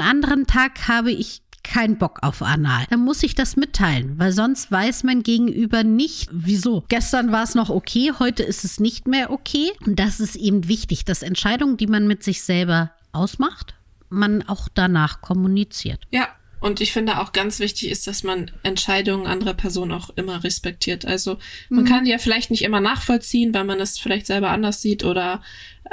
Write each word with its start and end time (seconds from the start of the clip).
einen 0.00 0.22
anderen 0.22 0.46
Tag 0.46 0.88
habe 0.88 1.12
ich 1.12 1.42
keinen 1.62 1.98
Bock 1.98 2.20
auf 2.22 2.42
Anal. 2.42 2.86
Dann 2.88 3.00
muss 3.00 3.22
ich 3.22 3.34
das 3.34 3.56
mitteilen, 3.56 4.18
weil 4.18 4.32
sonst 4.32 4.72
weiß 4.72 5.04
mein 5.04 5.22
Gegenüber 5.22 5.84
nicht, 5.84 6.28
wieso. 6.32 6.84
Gestern 6.88 7.32
war 7.32 7.42
es 7.42 7.54
noch 7.54 7.68
okay, 7.68 8.12
heute 8.18 8.42
ist 8.42 8.64
es 8.64 8.80
nicht 8.80 9.06
mehr 9.06 9.30
okay. 9.30 9.70
Und 9.86 9.98
das 9.98 10.20
ist 10.20 10.36
eben 10.36 10.68
wichtig, 10.68 11.04
dass 11.04 11.22
Entscheidungen, 11.22 11.76
die 11.76 11.86
man 11.86 12.06
mit 12.06 12.24
sich 12.24 12.42
selber 12.42 12.92
ausmacht, 13.12 13.74
man 14.08 14.42
auch 14.48 14.68
danach 14.72 15.20
kommuniziert. 15.20 16.00
Ja, 16.10 16.28
und 16.60 16.80
ich 16.80 16.92
finde 16.92 17.18
auch 17.20 17.32
ganz 17.32 17.58
wichtig 17.58 17.90
ist, 17.90 18.06
dass 18.06 18.22
man 18.22 18.50
Entscheidungen 18.62 19.26
anderer 19.26 19.54
Personen 19.54 19.92
auch 19.92 20.10
immer 20.10 20.44
respektiert. 20.44 21.06
Also 21.06 21.38
man 21.70 21.84
mhm. 21.84 21.88
kann 21.88 22.04
die 22.04 22.10
ja 22.10 22.18
vielleicht 22.18 22.50
nicht 22.50 22.62
immer 22.62 22.80
nachvollziehen, 22.80 23.54
weil 23.54 23.64
man 23.64 23.80
es 23.80 23.98
vielleicht 23.98 24.26
selber 24.26 24.50
anders 24.50 24.82
sieht 24.82 25.04
oder 25.04 25.42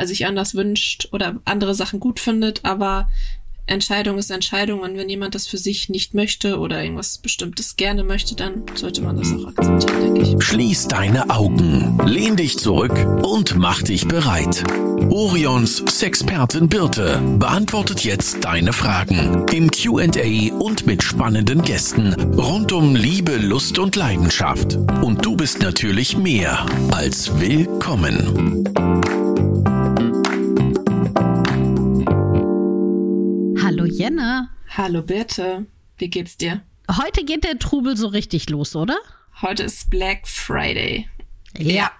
sich 0.03 0.25
anders 0.27 0.55
wünscht 0.55 1.07
oder 1.11 1.39
andere 1.45 1.73
Sachen 1.73 1.99
gut 1.99 2.19
findet, 2.19 2.65
aber 2.65 3.09
Entscheidung 3.67 4.17
ist 4.17 4.31
Entscheidung 4.31 4.79
und 4.79 4.97
wenn 4.97 5.09
jemand 5.09 5.35
das 5.35 5.45
für 5.45 5.57
sich 5.57 5.89
nicht 5.89 6.13
möchte 6.13 6.57
oder 6.57 6.81
irgendwas 6.81 7.17
Bestimmtes 7.17 7.75
gerne 7.75 8.05
möchte, 8.05 8.33
dann 8.33 8.63
sollte 8.75 9.01
man 9.01 9.17
das 9.17 9.33
auch 9.33 9.47
akzeptieren, 9.47 10.15
denke 10.15 10.21
ich. 10.21 10.43
Schließ 10.43 10.87
deine 10.87 11.29
Augen, 11.29 11.99
lehn 12.05 12.37
dich 12.37 12.57
zurück 12.57 12.95
und 13.23 13.57
mach 13.57 13.81
dich 13.81 14.07
bereit. 14.07 14.63
Orions 15.09 15.83
Sexpertin 15.85 16.69
Birte 16.69 17.21
beantwortet 17.37 18.05
jetzt 18.05 18.45
deine 18.45 18.71
Fragen 18.71 19.45
im 19.51 19.69
Q&A 19.69 20.53
und 20.55 20.87
mit 20.87 21.03
spannenden 21.03 21.61
Gästen 21.61 22.13
rund 22.13 22.71
um 22.71 22.95
Liebe, 22.95 23.35
Lust 23.35 23.79
und 23.79 23.97
Leidenschaft. 23.97 24.77
Und 25.01 25.25
du 25.25 25.35
bist 25.35 25.61
natürlich 25.61 26.17
mehr 26.17 26.65
als 26.91 27.37
willkommen. 27.37 29.26
Jenne. 34.07 34.47
Hallo 34.69 35.01
Birte, 35.01 35.65
wie 35.97 36.09
geht's 36.09 36.37
dir? 36.37 36.61
Heute 36.89 37.25
geht 37.25 37.43
der 37.43 37.59
Trubel 37.59 37.97
so 37.97 38.07
richtig 38.07 38.49
los, 38.49 38.73
oder? 38.73 38.95
Heute 39.41 39.63
ist 39.63 39.89
Black 39.89 40.25
Friday. 40.27 41.07
Ja. 41.57 41.91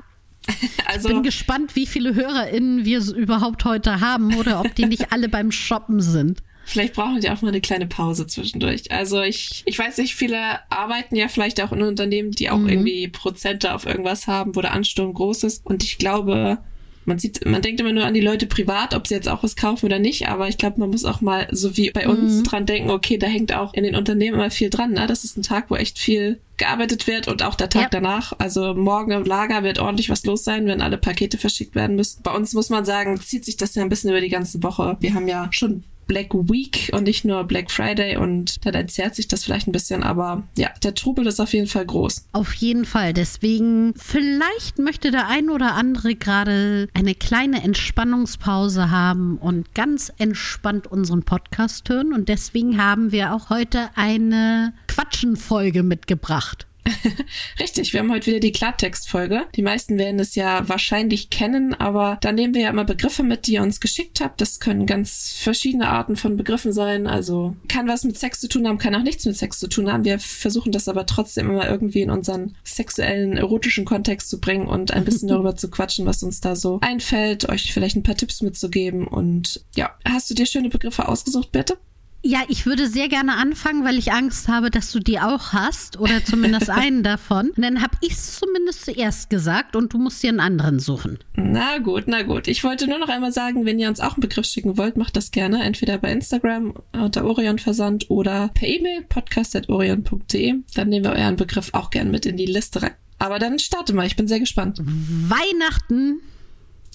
Also, 0.86 1.10
ich 1.10 1.14
bin 1.14 1.24
gespannt, 1.24 1.76
wie 1.76 1.86
viele 1.86 2.16
HörerInnen 2.16 2.86
wir 2.86 3.02
überhaupt 3.14 3.66
heute 3.66 4.00
haben 4.00 4.34
oder 4.38 4.62
ob 4.62 4.74
die 4.76 4.86
nicht 4.86 5.12
alle 5.12 5.28
beim 5.28 5.52
Shoppen 5.52 6.00
sind. 6.00 6.42
Vielleicht 6.64 6.94
brauchen 6.94 7.20
die 7.20 7.30
auch 7.30 7.42
mal 7.42 7.50
eine 7.50 7.60
kleine 7.60 7.88
Pause 7.88 8.26
zwischendurch. 8.26 8.90
Also 8.90 9.22
ich, 9.22 9.64
ich 9.66 9.78
weiß 9.78 9.98
nicht, 9.98 10.16
viele 10.16 10.38
arbeiten 10.72 11.18
ja 11.18 11.28
vielleicht 11.28 11.60
auch 11.60 11.74
in 11.74 11.82
Unternehmen, 11.82 12.32
die 12.32 12.50
auch 12.50 12.58
mhm. 12.58 12.70
irgendwie 12.70 13.10
Prozente 13.10 13.74
auf 13.74 13.86
irgendwas 13.86 14.28
haben, 14.28 14.56
wo 14.56 14.62
der 14.62 14.72
Ansturm 14.72 15.14
groß 15.14 15.44
ist. 15.44 15.66
Und 15.66 15.84
ich 15.84 15.98
glaube, 15.98 16.60
man 17.08 17.20
sieht, 17.20 17.46
man 17.46 17.62
denkt 17.62 17.80
immer 17.80 17.94
nur 17.94 18.06
an 18.06 18.14
die 18.14 18.22
Leute 18.22 18.46
privat, 18.46 18.94
ob 18.94 19.08
sie 19.08 19.16
jetzt 19.16 19.30
auch 19.30 19.42
was 19.42 19.56
kaufen 19.56 19.86
oder 19.86 19.98
nicht, 19.98 20.28
aber 20.28 20.50
ich 20.50 20.58
glaube, 20.58 20.80
man 20.80 20.90
muss 20.90 21.06
auch 21.06 21.22
mal, 21.22 21.48
so 21.52 21.78
wie 21.78 21.90
bei 21.90 22.08
uns, 22.08 22.40
mhm. 22.40 22.44
dran 22.44 22.66
denken, 22.66 22.90
okay, 22.90 23.18
da 23.18 23.28
hängt 23.28 23.54
auch 23.54 23.74
in 23.74 23.84
den 23.84 23.96
Unternehmen 23.96 24.36
immer 24.36 24.52
viel 24.52 24.70
dran, 24.70 24.92
ne? 24.92 25.08
Das 25.08 25.24
ist 25.24 25.38
ein 25.38 25.44
Tag, 25.44 25.70
wo 25.70 25.76
echt 25.76 25.98
viel 25.98 26.40
gearbeitet 26.58 27.08
wird 27.08 27.28
und 27.28 27.44
auch 27.44 27.56
der 27.56 27.70
Tag 27.70 27.84
ja. 27.84 27.90
danach. 27.90 28.34
Also 28.40 28.74
morgen 28.74 29.12
im 29.12 29.24
Lager 29.24 29.64
wird 29.64 29.80
ordentlich 29.80 30.10
was 30.10 30.26
los 30.26 30.44
sein, 30.44 30.68
wenn 30.68 30.82
alle 30.82 30.98
Pakete 30.98 31.38
verschickt 31.38 31.76
werden 31.76 31.96
müssen. 31.96 32.24
Bei 32.24 32.32
uns 32.32 32.54
muss 32.54 32.70
man 32.70 32.84
sagen, 32.84 33.20
zieht 33.22 33.46
sich 33.46 33.58
das 33.58 33.76
ja 33.76 33.84
ein 33.84 33.90
bisschen 33.90 34.10
über 34.10 34.22
die 34.22 34.30
ganze 34.30 34.62
Woche. 34.64 34.98
Wir 35.00 35.14
haben 35.14 35.28
ja 35.28 35.48
schon 35.52 35.84
Black 36.08 36.34
Week 36.34 36.90
und 36.94 37.04
nicht 37.04 37.26
nur 37.26 37.44
Black 37.44 37.72
Friday 37.72 38.18
und 38.18 38.66
dann 38.66 38.74
entzerrt 38.74 39.16
sich 39.16 39.28
das 39.28 39.44
vielleicht 39.44 39.68
ein 39.68 39.72
bisschen, 39.72 40.04
aber 40.04 40.44
ja, 40.58 40.70
der 40.84 40.96
Trubel 40.96 41.28
ist 41.28 41.40
auf 41.40 41.54
jeden 41.54 41.68
Fall 41.68 41.86
groß. 41.86 42.26
Auf 42.32 42.54
jeden 42.54 42.86
Fall. 42.86 43.14
Deswegen, 43.14 43.94
vielleicht 43.96 44.80
möchte 44.80 45.12
der 45.12 45.28
ein 45.28 45.50
oder 45.50 45.74
andere 45.74 46.16
gerade 46.16 46.88
eine 46.94 47.16
kleine 47.16 47.64
Entspannungspause 47.64 48.92
haben 48.92 49.38
und 49.38 49.74
ganz 49.76 50.12
entspannt 50.18 50.88
unseren 50.88 51.24
Podcast 51.24 51.90
hören. 51.90 52.14
Und 52.14 52.30
deswegen 52.30 52.82
haben 52.82 53.12
wir 53.12 53.34
auch 53.34 53.50
heute 53.50 53.90
eine 53.96 54.74
Quatschenfolge 54.88 55.84
mitgebracht. 55.84 56.67
Richtig, 57.60 57.94
wir 57.94 58.00
haben 58.00 58.12
heute 58.12 58.28
wieder 58.28 58.40
die 58.40 58.52
Klartextfolge. 58.52 59.46
Die 59.56 59.62
meisten 59.62 59.98
werden 59.98 60.20
es 60.20 60.36
ja 60.36 60.68
wahrscheinlich 60.68 61.30
kennen, 61.30 61.74
aber 61.74 62.18
da 62.22 62.32
nehmen 62.32 62.54
wir 62.54 62.64
ja 62.64 62.70
immer 62.70 62.86
Begriffe 62.86 63.24
mit, 63.24 63.48
die 63.48 63.54
ihr 63.54 63.62
uns 63.62 63.80
geschickt 63.80 64.22
habt. 64.22 64.42
Das 64.42 64.60
können 64.60 64.86
ganz 64.86 65.34
verschiedene 65.38 65.90
Arten 65.90 66.16
von 66.16 66.38
Begriffen 66.38 66.74
sein. 66.74 67.08
Also 67.08 67.56
kann 67.68 67.88
was 67.88 68.04
mit 68.04 68.18
Sex 68.18 68.40
zu 68.40 68.48
tun 68.48 68.68
haben, 68.68 68.78
kann 68.78 68.96
auch 68.96 69.04
nichts 69.04 69.26
mit 69.26 69.38
Sex 69.38 69.60
zu 69.60 69.68
tun 69.68 69.92
haben. 69.92 70.06
Wir 70.06 70.20
versuchen 70.20 70.72
das 70.72 70.88
aber 70.88 71.06
trotzdem 71.06 71.50
immer 71.50 71.70
irgendwie 71.70 72.02
in 72.02 72.10
unseren 72.10 72.56
sexuellen, 72.64 73.38
erotischen 73.38 73.86
Kontext 73.86 74.30
zu 74.30 74.40
bringen 74.40 74.68
und 74.68 74.92
ein 74.92 75.06
bisschen 75.06 75.28
darüber 75.30 75.56
zu 75.56 75.70
quatschen, 75.70 76.06
was 76.06 76.24
uns 76.24 76.42
da 76.42 76.56
so 76.56 76.80
einfällt, 76.82 77.50
euch 77.50 77.74
vielleicht 77.74 77.96
ein 77.96 78.04
paar 78.04 78.18
Tipps 78.18 78.42
mitzugeben. 78.42 79.08
Und 79.08 79.64
ja, 79.76 79.92
hast 80.08 80.30
du 80.30 80.34
dir 80.34 80.46
schöne 80.46 80.70
Begriffe 80.70 81.08
ausgesucht, 81.08 81.52
bitte? 81.52 81.78
Ja, 82.24 82.40
ich 82.48 82.66
würde 82.66 82.88
sehr 82.88 83.10
gerne 83.10 83.36
anfangen, 83.38 83.86
weil 83.86 83.98
ich 83.98 84.12
Angst 84.12 84.48
habe, 84.48 84.72
dass 84.72 84.92
du 84.92 85.00
die 85.00 85.20
auch 85.20 85.54
hast 85.54 86.00
oder 86.00 86.26
zumindest 86.26 86.70
einen 86.70 87.04
davon. 87.04 87.52
Und 87.52 87.62
dann 87.62 87.82
habe 87.82 87.96
ich 88.02 88.14
es 88.14 88.40
zumindest 88.40 88.86
zuerst 88.86 89.30
gesagt 89.30 89.76
und 89.76 89.94
du 89.94 89.98
musst 89.98 90.22
dir 90.24 90.30
einen 90.30 90.40
anderen 90.40 90.80
suchen. 90.80 91.20
Na 91.36 91.78
gut, 91.78 92.06
na 92.08 92.24
gut. 92.24 92.48
Ich 92.48 92.64
wollte 92.64 92.88
nur 92.88 92.98
noch 92.98 93.10
einmal 93.10 93.32
sagen, 93.32 93.66
wenn 93.66 93.80
ihr 93.80 93.88
uns 93.88 94.00
auch 94.00 94.14
einen 94.14 94.22
Begriff 94.22 94.46
schicken 94.46 94.78
wollt, 94.78 94.98
macht 94.98 95.16
das 95.16 95.32
gerne. 95.32 95.64
Entweder 95.64 95.98
bei 96.00 96.12
Instagram 96.12 96.74
unter 96.92 97.24
Orion 97.24 97.60
Versand 97.60 98.10
oder 98.10 98.50
per 98.54 98.68
E-Mail 98.68 99.04
podcast.orion.de. 99.04 100.56
Dann 100.74 100.90
nehmen 100.90 101.06
wir 101.06 101.14
euren 101.14 101.36
Begriff 101.36 101.70
auch 101.74 101.92
gerne 101.92 102.10
mit 102.10 102.26
in 102.26 102.36
die 102.36 102.46
Liste 102.46 102.82
rein. 102.82 102.96
Aber 103.20 103.40
dann 103.40 103.60
starte 103.60 103.94
mal, 103.94 104.06
ich 104.06 104.16
bin 104.16 104.28
sehr 104.28 104.40
gespannt. 104.40 104.80
Weihnachten. 104.82 106.20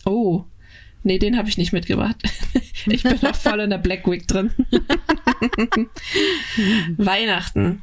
Oh, 0.04 0.44
Nee, 1.02 1.18
den 1.18 1.36
habe 1.36 1.48
ich 1.48 1.58
nicht 1.58 1.72
mitgebracht. 1.72 2.16
Ich 2.86 3.04
bin 3.04 3.16
noch 3.22 3.36
voll 3.36 3.60
in 3.60 3.70
der 3.70 3.78
Black 3.78 4.10
Week 4.10 4.26
drin. 4.26 4.50
Weihnachten. 6.96 7.80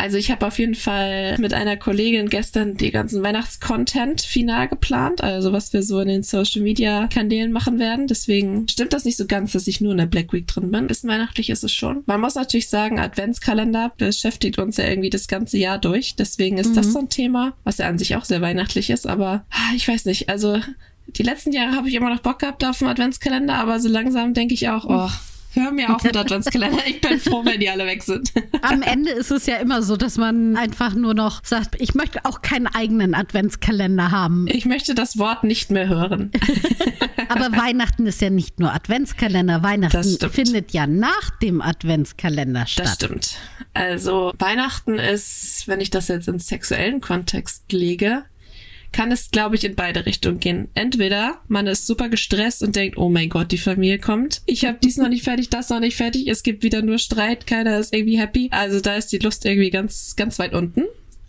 Also 0.00 0.16
ich 0.16 0.30
habe 0.30 0.46
auf 0.46 0.58
jeden 0.58 0.74
Fall 0.74 1.36
mit 1.38 1.52
einer 1.52 1.76
Kollegin 1.76 2.30
gestern 2.30 2.74
die 2.74 2.90
ganzen 2.90 3.22
Weihnachtscontent 3.22 4.22
final 4.22 4.66
geplant, 4.66 5.22
also 5.22 5.52
was 5.52 5.74
wir 5.74 5.82
so 5.82 6.00
in 6.00 6.08
den 6.08 6.22
Social 6.22 6.62
Media 6.62 7.06
Kanälen 7.08 7.52
machen 7.52 7.78
werden. 7.78 8.06
Deswegen 8.06 8.66
stimmt 8.66 8.94
das 8.94 9.04
nicht 9.04 9.18
so 9.18 9.26
ganz, 9.26 9.52
dass 9.52 9.66
ich 9.66 9.82
nur 9.82 9.92
in 9.92 9.98
der 9.98 10.06
Black 10.06 10.32
Week 10.32 10.46
drin 10.46 10.70
bin. 10.70 10.86
bisschen 10.86 11.10
weihnachtlich 11.10 11.50
ist 11.50 11.64
es 11.64 11.72
schon. 11.72 12.02
Man 12.06 12.22
muss 12.22 12.34
natürlich 12.34 12.70
sagen, 12.70 12.98
Adventskalender 12.98 13.92
beschäftigt 13.98 14.58
uns 14.58 14.78
ja 14.78 14.86
irgendwie 14.86 15.10
das 15.10 15.28
ganze 15.28 15.58
Jahr 15.58 15.78
durch. 15.78 16.16
Deswegen 16.16 16.56
ist 16.56 16.70
mhm. 16.70 16.76
das 16.76 16.92
so 16.92 17.00
ein 17.00 17.10
Thema, 17.10 17.52
was 17.64 17.76
ja 17.76 17.86
an 17.86 17.98
sich 17.98 18.16
auch 18.16 18.24
sehr 18.24 18.40
weihnachtlich 18.40 18.88
ist. 18.88 19.06
Aber 19.06 19.44
ah, 19.50 19.74
ich 19.76 19.86
weiß 19.86 20.06
nicht, 20.06 20.30
also 20.30 20.60
die 21.06 21.22
letzten 21.22 21.52
Jahre 21.52 21.76
habe 21.76 21.88
ich 21.88 21.94
immer 21.94 22.10
noch 22.10 22.20
Bock 22.20 22.40
gehabt 22.40 22.64
auf 22.64 22.80
einen 22.82 22.90
Adventskalender, 22.90 23.54
aber 23.54 23.80
so 23.80 23.88
langsam 23.88 24.34
denke 24.34 24.54
ich 24.54 24.68
auch, 24.68 24.84
oh, 24.84 25.10
hör 25.54 25.72
mir 25.72 25.94
auf 25.94 26.02
mit 26.02 26.16
Adventskalender. 26.16 26.86
Ich 26.86 27.00
bin 27.00 27.18
froh, 27.18 27.44
wenn 27.44 27.60
die 27.60 27.68
alle 27.68 27.86
weg 27.86 28.02
sind. 28.02 28.32
Am 28.62 28.82
Ende 28.82 29.10
ist 29.10 29.30
es 29.30 29.46
ja 29.46 29.56
immer 29.56 29.82
so, 29.82 29.96
dass 29.96 30.16
man 30.16 30.56
einfach 30.56 30.94
nur 30.94 31.14
noch 31.14 31.44
sagt, 31.44 31.80
ich 31.80 31.94
möchte 31.94 32.24
auch 32.24 32.42
keinen 32.42 32.66
eigenen 32.66 33.14
Adventskalender 33.14 34.10
haben. 34.10 34.46
Ich 34.48 34.64
möchte 34.66 34.94
das 34.94 35.18
Wort 35.18 35.44
nicht 35.44 35.70
mehr 35.70 35.88
hören. 35.88 36.30
aber 37.28 37.56
Weihnachten 37.56 38.06
ist 38.06 38.20
ja 38.20 38.30
nicht 38.30 38.60
nur 38.60 38.72
Adventskalender. 38.72 39.62
Weihnachten 39.62 40.30
findet 40.30 40.72
ja 40.72 40.86
nach 40.86 41.30
dem 41.42 41.60
Adventskalender 41.60 42.66
statt. 42.66 42.86
Das 42.86 42.94
stimmt. 42.94 43.36
Also 43.74 44.32
Weihnachten 44.38 44.98
ist, 44.98 45.64
wenn 45.66 45.80
ich 45.80 45.90
das 45.90 46.08
jetzt 46.08 46.28
in 46.28 46.38
sexuellen 46.38 47.00
Kontext 47.00 47.72
lege, 47.72 48.24
kann 48.92 49.12
es, 49.12 49.30
glaube 49.30 49.56
ich, 49.56 49.64
in 49.64 49.74
beide 49.74 50.06
Richtungen 50.06 50.40
gehen. 50.40 50.68
Entweder 50.74 51.40
man 51.48 51.66
ist 51.66 51.86
super 51.86 52.08
gestresst 52.08 52.62
und 52.62 52.76
denkt, 52.76 52.96
oh 52.96 53.08
mein 53.08 53.28
Gott, 53.28 53.52
die 53.52 53.58
Familie 53.58 53.98
kommt. 53.98 54.42
Ich 54.46 54.64
habe 54.64 54.78
dies 54.82 54.96
noch 54.96 55.08
nicht 55.08 55.24
fertig, 55.24 55.48
das 55.50 55.70
noch 55.70 55.80
nicht 55.80 55.96
fertig. 55.96 56.28
Es 56.28 56.42
gibt 56.42 56.62
wieder 56.62 56.82
nur 56.82 56.98
Streit, 56.98 57.46
keiner 57.46 57.78
ist 57.78 57.94
irgendwie 57.94 58.18
happy. 58.18 58.48
Also 58.52 58.80
da 58.80 58.96
ist 58.96 59.12
die 59.12 59.18
Lust 59.18 59.44
irgendwie 59.44 59.70
ganz, 59.70 60.16
ganz 60.16 60.38
weit 60.38 60.54
unten. 60.54 60.84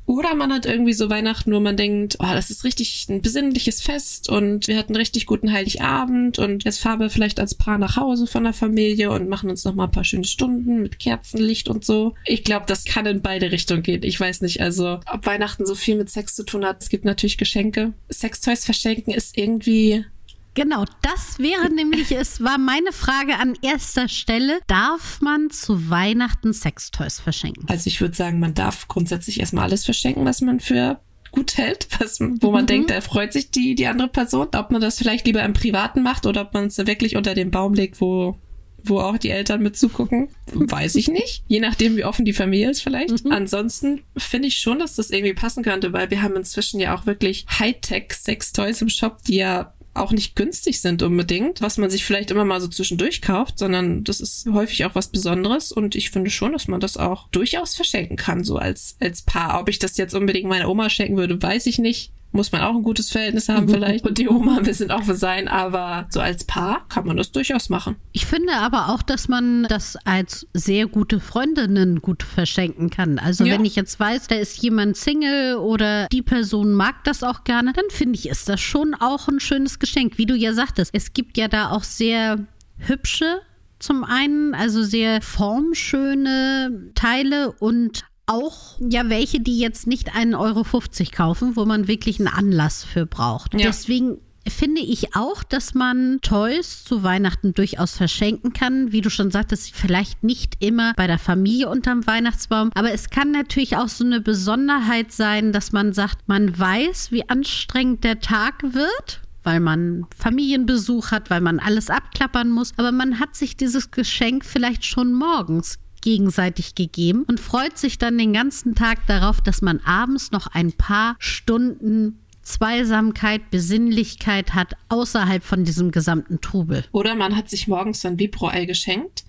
Oder 0.05 0.35
man 0.35 0.51
hat 0.51 0.65
irgendwie 0.65 0.93
so 0.93 1.09
Weihnachten, 1.09 1.53
wo 1.53 1.59
man 1.59 1.77
denkt, 1.77 2.17
oh, 2.19 2.33
das 2.33 2.49
ist 2.49 2.63
richtig 2.63 3.07
ein 3.09 3.21
besinnliches 3.21 3.81
Fest 3.81 4.29
und 4.29 4.67
wir 4.67 4.77
hatten 4.77 4.95
richtig 4.95 5.25
guten 5.25 5.51
Heiligabend 5.51 6.39
und 6.39 6.63
jetzt 6.63 6.79
fahren 6.79 6.99
wir 6.99 7.09
vielleicht 7.09 7.39
als 7.39 7.55
Paar 7.55 7.77
nach 7.77 7.95
Hause 7.97 8.27
von 8.27 8.43
der 8.43 8.53
Familie 8.53 9.11
und 9.11 9.29
machen 9.29 9.49
uns 9.49 9.63
noch 9.63 9.75
mal 9.75 9.85
ein 9.85 9.91
paar 9.91 10.03
schöne 10.03 10.25
Stunden 10.25 10.81
mit 10.81 10.99
Kerzenlicht 10.99 11.69
und 11.69 11.85
so. 11.85 12.15
Ich 12.25 12.43
glaube, 12.43 12.65
das 12.67 12.85
kann 12.85 13.05
in 13.05 13.21
beide 13.21 13.51
Richtungen 13.51 13.83
gehen. 13.83 14.03
Ich 14.03 14.19
weiß 14.19 14.41
nicht, 14.41 14.61
also 14.61 14.99
ob 15.11 15.25
Weihnachten 15.25 15.65
so 15.65 15.75
viel 15.75 15.95
mit 15.95 16.09
Sex 16.09 16.35
zu 16.35 16.43
tun 16.43 16.65
hat. 16.65 16.81
Es 16.81 16.89
gibt 16.89 17.05
natürlich 17.05 17.37
Geschenke. 17.37 17.93
Sextoys 18.11 18.65
verschenken 18.65 19.13
ist 19.13 19.37
irgendwie 19.37 20.05
Genau, 20.53 20.85
das 21.01 21.39
wäre 21.39 21.69
nämlich, 21.73 22.11
es 22.11 22.41
war 22.41 22.57
meine 22.57 22.91
Frage 22.91 23.35
an 23.37 23.57
erster 23.61 24.07
Stelle. 24.07 24.59
Darf 24.67 25.21
man 25.21 25.49
zu 25.49 25.89
Weihnachten 25.89 26.53
Sextoys 26.53 27.19
verschenken? 27.19 27.65
Also 27.67 27.87
ich 27.87 28.01
würde 28.01 28.15
sagen, 28.15 28.39
man 28.39 28.53
darf 28.53 28.87
grundsätzlich 28.87 29.39
erstmal 29.39 29.65
alles 29.65 29.85
verschenken, 29.85 30.25
was 30.25 30.41
man 30.41 30.59
für 30.59 30.99
gut 31.31 31.57
hält, 31.57 31.87
was, 31.99 32.19
wo 32.19 32.51
man 32.51 32.63
mhm. 32.63 32.67
denkt, 32.67 32.89
da 32.89 32.99
freut 33.01 33.31
sich 33.31 33.51
die, 33.51 33.75
die 33.75 33.87
andere 33.87 34.09
Person. 34.09 34.49
Ob 34.53 34.71
man 34.71 34.81
das 34.81 34.97
vielleicht 34.97 35.25
lieber 35.25 35.43
im 35.43 35.53
Privaten 35.53 36.03
macht 36.03 36.25
oder 36.25 36.41
ob 36.41 36.53
man 36.53 36.65
es 36.65 36.77
wirklich 36.77 37.15
unter 37.15 37.33
den 37.33 37.51
Baum 37.51 37.73
legt, 37.73 38.01
wo 38.01 38.37
wo 38.83 38.99
auch 38.99 39.17
die 39.17 39.29
Eltern 39.29 39.61
mit 39.61 39.77
zugucken, 39.77 40.29
weiß 40.53 40.95
ich 40.95 41.07
nicht. 41.07 41.43
Je 41.47 41.59
nachdem, 41.59 41.97
wie 41.97 42.03
offen 42.03 42.25
die 42.25 42.33
Familie 42.33 42.71
ist 42.71 42.81
vielleicht. 42.81 43.25
Mhm. 43.25 43.31
Ansonsten 43.31 44.01
finde 44.17 44.47
ich 44.47 44.57
schon, 44.57 44.79
dass 44.79 44.95
das 44.95 45.11
irgendwie 45.11 45.33
passen 45.35 45.63
könnte, 45.63 45.93
weil 45.93 46.09
wir 46.09 46.21
haben 46.21 46.35
inzwischen 46.35 46.79
ja 46.79 46.95
auch 46.95 47.05
wirklich 47.05 47.45
Hightech-Sex-Toys 47.59 48.81
im 48.81 48.89
Shop, 48.89 49.19
die 49.27 49.35
ja 49.35 49.73
auch 49.93 50.11
nicht 50.11 50.35
günstig 50.35 50.79
sind 50.79 51.03
unbedingt, 51.03 51.61
was 51.61 51.77
man 51.77 51.89
sich 51.89 52.05
vielleicht 52.05 52.31
immer 52.31 52.45
mal 52.45 52.61
so 52.61 52.67
zwischendurch 52.67 53.21
kauft, 53.21 53.59
sondern 53.59 54.03
das 54.03 54.21
ist 54.21 54.47
häufig 54.51 54.85
auch 54.85 54.95
was 54.95 55.09
Besonderes 55.09 55.71
und 55.71 55.95
ich 55.95 56.11
finde 56.11 56.29
schon, 56.29 56.53
dass 56.53 56.67
man 56.67 56.79
das 56.79 56.97
auch 56.97 57.27
durchaus 57.29 57.75
verschenken 57.75 58.15
kann, 58.15 58.43
so 58.43 58.57
als, 58.57 58.95
als 59.01 59.21
Paar. 59.21 59.59
Ob 59.59 59.67
ich 59.67 59.79
das 59.79 59.97
jetzt 59.97 60.13
unbedingt 60.13 60.47
meiner 60.47 60.69
Oma 60.69 60.89
schenken 60.89 61.17
würde, 61.17 61.41
weiß 61.41 61.65
ich 61.65 61.77
nicht 61.77 62.11
muss 62.31 62.51
man 62.51 62.61
auch 62.61 62.75
ein 62.75 62.83
gutes 62.83 63.09
Verhältnis 63.09 63.49
haben 63.49 63.67
vielleicht 63.67 64.05
und 64.05 64.17
die 64.17 64.29
Oma 64.29 64.57
ein 64.57 64.63
bisschen 64.63 64.91
offen 64.91 65.15
sein, 65.15 65.47
aber 65.47 66.07
so 66.09 66.19
als 66.19 66.45
Paar 66.45 66.87
kann 66.87 67.05
man 67.05 67.17
das 67.17 67.31
durchaus 67.31 67.69
machen. 67.69 67.95
Ich 68.13 68.25
finde 68.25 68.53
aber 68.53 68.89
auch, 68.89 69.01
dass 69.01 69.27
man 69.27 69.63
das 69.63 69.97
als 70.05 70.47
sehr 70.53 70.87
gute 70.87 71.19
Freundinnen 71.19 72.01
gut 72.01 72.23
verschenken 72.23 72.89
kann. 72.89 73.19
Also 73.19 73.43
ja. 73.43 73.53
wenn 73.53 73.65
ich 73.65 73.75
jetzt 73.75 73.99
weiß, 73.99 74.27
da 74.27 74.35
ist 74.35 74.61
jemand 74.61 74.97
Single 74.97 75.55
oder 75.55 76.07
die 76.07 76.21
Person 76.21 76.73
mag 76.73 77.03
das 77.03 77.23
auch 77.23 77.43
gerne, 77.43 77.73
dann 77.73 77.89
finde 77.89 78.17
ich, 78.17 78.29
ist 78.29 78.47
das 78.47 78.61
schon 78.61 78.93
auch 78.93 79.27
ein 79.27 79.39
schönes 79.39 79.79
Geschenk. 79.79 80.17
Wie 80.17 80.25
du 80.25 80.35
ja 80.35 80.53
sagtest, 80.53 80.91
es 80.93 81.13
gibt 81.13 81.37
ja 81.37 81.47
da 81.47 81.71
auch 81.71 81.83
sehr 81.83 82.45
hübsche 82.77 83.41
zum 83.79 84.03
einen, 84.03 84.53
also 84.53 84.83
sehr 84.83 85.21
formschöne 85.21 86.91
Teile 86.95 87.51
und 87.53 88.05
auch 88.31 88.77
ja 88.79 89.09
welche, 89.09 89.39
die 89.39 89.59
jetzt 89.59 89.87
nicht 89.87 90.15
einen 90.15 90.35
Euro 90.35 90.63
50 90.63 91.11
kaufen, 91.11 91.55
wo 91.55 91.65
man 91.65 91.87
wirklich 91.87 92.19
einen 92.19 92.27
Anlass 92.27 92.83
für 92.83 93.05
braucht. 93.05 93.53
Ja. 93.53 93.67
Deswegen 93.67 94.17
finde 94.47 94.81
ich 94.81 95.15
auch, 95.15 95.43
dass 95.43 95.73
man 95.73 96.19
Toys 96.21 96.83
zu 96.83 97.03
Weihnachten 97.03 97.53
durchaus 97.53 97.91
verschenken 97.95 98.53
kann. 98.53 98.91
Wie 98.91 99.01
du 99.01 99.09
schon 99.09 99.31
sagtest, 99.31 99.75
vielleicht 99.75 100.23
nicht 100.23 100.55
immer 100.59 100.93
bei 100.95 101.07
der 101.07 101.19
Familie 101.19 101.69
unterm 101.69 102.07
Weihnachtsbaum. 102.07 102.71
Aber 102.73 102.91
es 102.91 103.09
kann 103.09 103.31
natürlich 103.31 103.77
auch 103.77 103.87
so 103.87 104.03
eine 104.03 104.19
Besonderheit 104.19 105.11
sein, 105.11 105.51
dass 105.51 105.71
man 105.71 105.93
sagt, 105.93 106.27
man 106.27 106.57
weiß, 106.57 107.11
wie 107.11 107.29
anstrengend 107.29 108.03
der 108.03 108.19
Tag 108.19 108.63
wird 108.63 109.21
weil 109.43 109.59
man 109.59 110.05
Familienbesuch 110.15 111.09
hat, 111.09 111.31
weil 111.31 111.41
man 111.41 111.59
alles 111.59 111.89
abklappern 111.89 112.51
muss. 112.51 112.73
Aber 112.77 112.91
man 112.91 113.19
hat 113.19 113.35
sich 113.35 113.57
dieses 113.57 113.89
Geschenk 113.89 114.45
vielleicht 114.45 114.85
schon 114.85 115.13
morgens 115.13 115.79
gegenseitig 116.01 116.75
gegeben 116.75 117.23
und 117.27 117.39
freut 117.39 117.77
sich 117.77 117.97
dann 117.97 118.17
den 118.17 118.33
ganzen 118.33 118.75
Tag 118.75 119.05
darauf, 119.07 119.41
dass 119.41 119.61
man 119.61 119.79
abends 119.81 120.31
noch 120.31 120.47
ein 120.47 120.73
paar 120.73 121.15
Stunden 121.19 122.19
Zweisamkeit, 122.43 123.51
Besinnlichkeit 123.51 124.53
hat 124.53 124.75
außerhalb 124.89 125.43
von 125.43 125.63
diesem 125.63 125.91
gesamten 125.91 126.41
Trubel. 126.41 126.85
Oder 126.91 127.15
man 127.15 127.35
hat 127.35 127.49
sich 127.49 127.67
morgens 127.67 128.03
ein 128.05 128.19
Vibro-Ei 128.19 128.65
geschenkt. 128.65 129.23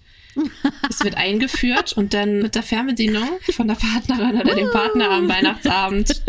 es 0.88 1.04
wird 1.04 1.16
eingeführt 1.16 1.92
und 1.92 2.14
dann 2.14 2.40
mit 2.40 2.54
der 2.54 2.62
Fernbedienung 2.62 3.28
von 3.50 3.68
der 3.68 3.74
Partnerin 3.74 4.40
oder 4.40 4.54
dem 4.54 4.70
Partner 4.70 5.10
am 5.10 5.28
Weihnachtsabend 5.28 6.22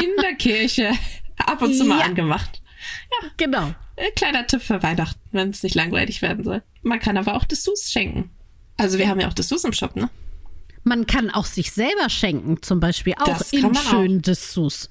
in 0.00 0.10
der 0.22 0.34
Kirche 0.36 0.92
ab 1.36 1.60
und 1.60 1.74
zu 1.74 1.84
mal 1.84 1.98
ja. 1.98 2.06
angemacht. 2.06 2.62
Ja, 3.10 3.28
genau. 3.36 3.74
Ein 3.96 4.14
kleiner 4.16 4.46
Tipp 4.46 4.62
für 4.62 4.82
Weihnachten, 4.82 5.20
wenn 5.32 5.50
es 5.50 5.62
nicht 5.62 5.74
langweilig 5.74 6.22
werden 6.22 6.44
soll. 6.44 6.62
Man 6.82 6.98
kann 6.98 7.18
aber 7.18 7.36
auch 7.36 7.44
Dessous 7.44 7.90
schenken. 7.90 8.30
Also 8.76 8.98
wir 8.98 9.08
haben 9.08 9.20
ja 9.20 9.28
auch 9.28 9.34
Dessous 9.34 9.64
im 9.64 9.72
Shop, 9.72 9.96
ne? 9.96 10.10
Man 10.84 11.06
kann 11.06 11.30
auch 11.30 11.44
sich 11.46 11.70
selber 11.72 12.08
schenken, 12.08 12.60
zum 12.62 12.80
Beispiel 12.80 13.14
auch 13.20 13.24
das 13.24 13.52
in 13.52 13.74
schönen 13.74 14.22
Dessous. 14.22 14.90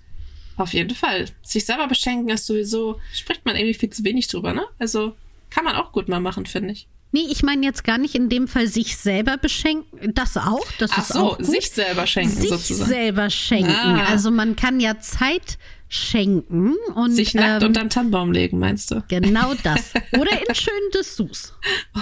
Auf 0.58 0.74
jeden 0.74 0.96
Fall. 0.96 1.26
Sich 1.42 1.66
selber 1.66 1.88
beschenken 1.88 2.30
ist 2.30 2.46
sowieso, 2.46 3.00
spricht 3.14 3.46
man 3.46 3.56
irgendwie 3.56 3.74
viel 3.74 3.90
zu 3.90 4.04
wenig 4.04 4.28
drüber, 4.28 4.54
ne? 4.54 4.66
Also 4.80 5.16
kann 5.50 5.66
man 5.66 5.76
auch 5.76 5.92
gut 5.92 6.08
mal 6.08 6.20
machen, 6.20 6.46
finde 6.46 6.72
ich. 6.72 6.88
Nee, 7.14 7.28
ich 7.30 7.44
meine 7.44 7.66
jetzt 7.66 7.84
gar 7.84 7.98
nicht 7.98 8.16
in 8.16 8.30
dem 8.30 8.48
Fall 8.48 8.68
sich 8.68 8.96
selber 8.96 9.38
beschenken. 9.38 10.14
Das 10.14 10.38
auch. 10.38 10.66
Das 10.78 10.92
Ach 10.94 10.98
ist 11.00 11.08
so, 11.10 11.20
auch 11.20 11.38
gut. 11.38 11.46
sich 11.46 11.70
selber 11.70 12.08
schenken 12.08 12.38
sich 12.38 12.50
sozusagen. 12.50 12.90
selber 12.90 13.30
schenken. 13.30 13.70
Ah. 13.72 14.06
Also 14.06 14.32
man 14.32 14.56
kann 14.56 14.80
ja 14.80 14.98
Zeit 15.00 15.58
schenken 15.94 16.76
und 16.96 17.12
sich 17.12 17.34
nackt 17.34 17.64
ähm, 17.64 17.68
unter 17.68 17.82
den 17.82 17.90
Tannenbaum 17.90 18.32
legen, 18.32 18.60
meinst 18.60 18.92
du? 18.92 19.04
Genau 19.10 19.54
das. 19.62 19.92
Oder 20.18 20.32
in 20.48 20.56
schönen 20.56 20.90
Dessous. 20.96 21.54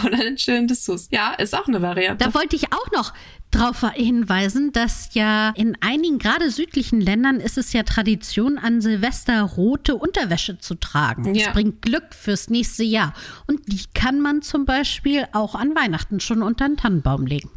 Oder 0.06 0.28
in 0.28 0.38
schönen 0.38 0.68
Dessous. 0.68 1.08
Ja, 1.10 1.34
ist 1.34 1.56
auch 1.56 1.68
eine 1.68 1.82
Variante. 1.82 2.24
Da 2.24 2.36
wollte 2.36 2.56
ich 2.56 2.72
auch 2.72 2.92
noch 2.92 3.14
darauf 3.50 3.84
hinweisen, 3.94 4.72
dass 4.74 5.16
ja 5.16 5.50
in 5.56 5.76
einigen, 5.82 6.20
gerade 6.20 6.52
südlichen 6.52 7.02
Ländern, 7.02 7.38
ist 7.38 7.58
es 7.58 7.74
ja 7.74 7.82
Tradition, 7.82 8.60
an 8.60 8.80
Silvester 8.80 9.42
rote 9.42 9.96
Unterwäsche 9.96 10.60
zu 10.60 10.76
tragen. 10.76 11.34
Ja. 11.34 11.46
Das 11.46 11.54
bringt 11.56 11.82
Glück 11.82 12.14
fürs 12.14 12.52
nächste 12.52 12.84
Jahr. 12.84 13.16
Und 13.48 13.60
die 13.74 13.82
kann 13.96 14.22
man 14.22 14.44
zum 14.44 14.66
Beispiel 14.66 15.26
auch 15.32 15.56
an 15.56 15.74
Weihnachten 15.74 16.20
schon 16.20 16.44
unter 16.44 16.68
den 16.68 16.78
Tannenbaum 16.78 17.26
legen. 17.26 17.50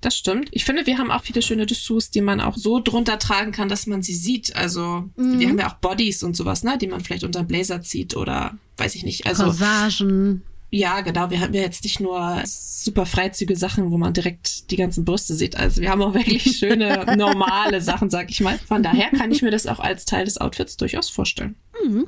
Das 0.00 0.16
stimmt. 0.16 0.48
Ich 0.52 0.64
finde, 0.64 0.86
wir 0.86 0.96
haben 0.96 1.10
auch 1.10 1.22
viele 1.22 1.42
schöne 1.42 1.66
Dessous, 1.66 2.10
die 2.10 2.22
man 2.22 2.40
auch 2.40 2.56
so 2.56 2.80
drunter 2.80 3.18
tragen 3.18 3.52
kann, 3.52 3.68
dass 3.68 3.86
man 3.86 4.02
sie 4.02 4.14
sieht. 4.14 4.56
Also, 4.56 5.10
mhm. 5.16 5.38
wir 5.38 5.48
haben 5.48 5.58
ja 5.58 5.68
auch 5.68 5.74
Bodies 5.74 6.22
und 6.22 6.34
sowas, 6.34 6.62
ne, 6.62 6.78
die 6.78 6.86
man 6.86 7.00
vielleicht 7.00 7.24
unter 7.24 7.44
Blazer 7.44 7.82
zieht 7.82 8.16
oder 8.16 8.56
weiß 8.78 8.94
ich 8.94 9.04
nicht. 9.04 9.26
Also, 9.26 9.44
Corsagen. 9.44 10.42
Ja, 10.70 11.00
genau. 11.00 11.30
Wir 11.30 11.40
haben 11.40 11.52
ja 11.52 11.62
jetzt 11.62 11.82
nicht 11.84 12.00
nur 12.00 12.42
super 12.44 13.04
freizügige 13.04 13.58
Sachen, 13.58 13.90
wo 13.90 13.98
man 13.98 14.14
direkt 14.14 14.70
die 14.70 14.76
ganzen 14.76 15.04
Brüste 15.04 15.34
sieht. 15.34 15.56
Also 15.56 15.80
wir 15.80 15.90
haben 15.90 16.00
auch 16.00 16.14
wirklich 16.14 16.56
schöne, 16.58 17.16
normale 17.16 17.80
Sachen, 17.80 18.08
sag 18.08 18.30
ich 18.30 18.40
mal. 18.40 18.58
Von 18.68 18.82
daher 18.82 19.10
kann 19.10 19.32
ich 19.32 19.42
mir 19.42 19.50
das 19.50 19.66
auch 19.66 19.80
als 19.80 20.04
Teil 20.04 20.24
des 20.24 20.40
Outfits 20.40 20.76
durchaus 20.76 21.10
vorstellen. 21.10 21.56
Mhm, 21.84 22.06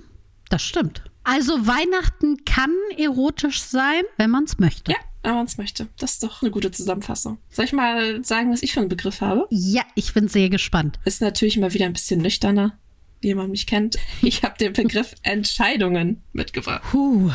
das 0.49 0.63
stimmt. 0.63 1.03
Also 1.25 1.67
Weihnachten 1.67 2.45
kann 2.45 2.73
erotisch 2.97 3.63
sein, 3.63 4.03
wenn 4.17 4.31
man 4.31 4.45
es 4.45 4.59
möchte. 4.59 4.93
Ja, 4.93 4.99
wenn 5.23 5.35
man 5.35 5.47
es 5.47 5.59
möchte. 5.59 5.89
Das 5.99 6.13
ist 6.15 6.23
doch 6.23 6.43
eine 6.43 6.51
gute 6.51 6.71
Zusammenfassung. 6.71 7.39
Soll 7.51 7.65
ich 7.65 7.73
mal 7.73 8.25
sagen, 8.25 8.53
was 8.53 8.63
ich 8.63 8.73
für 8.73 8.81
einen 8.81 8.89
Begriff 8.89 9.21
habe? 9.21 9.47
Ja, 9.51 9.83
ich 9.95 10.15
bin 10.15 10.29
sehr 10.29 10.49
gespannt. 10.49 10.99
Ist 11.05 11.21
natürlich 11.21 11.57
mal 11.59 11.73
wieder 11.75 11.87
ein 11.87 11.93
bisschen 11.93 12.21
nüchterner, 12.21 12.79
wie 13.21 13.35
man 13.35 13.51
mich 13.51 13.67
kennt. 13.67 13.97
Ich 14.23 14.43
habe 14.43 14.59
den 14.59 14.73
Begriff 14.73 15.15
Entscheidungen 15.23 16.23
mitgebracht. 16.33 16.83
Puh. 16.91 17.31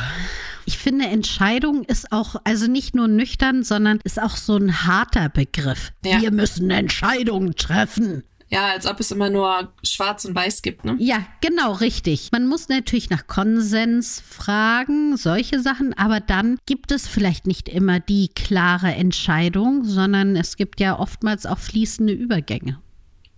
Ich 0.65 0.77
finde, 0.77 1.05
Entscheidung 1.05 1.83
ist 1.85 2.11
auch, 2.11 2.35
also 2.43 2.67
nicht 2.67 2.93
nur 2.93 3.07
nüchtern, 3.07 3.63
sondern 3.63 3.99
ist 4.03 4.21
auch 4.21 4.35
so 4.35 4.57
ein 4.57 4.85
harter 4.85 5.29
Begriff. 5.29 5.93
Ja. 6.03 6.21
Wir 6.21 6.31
müssen 6.31 6.69
Entscheidungen 6.71 7.55
treffen. 7.55 8.23
Ja, 8.49 8.67
als 8.67 8.85
ob 8.85 8.99
es 8.99 9.11
immer 9.11 9.29
nur 9.29 9.73
schwarz 9.83 10.23
und 10.23 10.33
weiß 10.33 10.61
gibt, 10.61 10.85
ne? 10.85 10.95
Ja, 10.99 11.25
genau, 11.41 11.73
richtig. 11.73 12.29
Man 12.31 12.47
muss 12.47 12.69
natürlich 12.69 13.09
nach 13.09 13.27
Konsens 13.27 14.21
fragen, 14.25 15.17
solche 15.17 15.59
Sachen, 15.59 15.93
aber 15.97 16.21
dann 16.21 16.57
gibt 16.65 16.91
es 16.91 17.07
vielleicht 17.07 17.45
nicht 17.45 17.67
immer 17.67 17.99
die 17.99 18.29
klare 18.29 18.93
Entscheidung, 18.93 19.83
sondern 19.83 20.37
es 20.37 20.55
gibt 20.55 20.79
ja 20.79 20.97
oftmals 20.97 21.45
auch 21.45 21.59
fließende 21.59 22.13
Übergänge. 22.13 22.81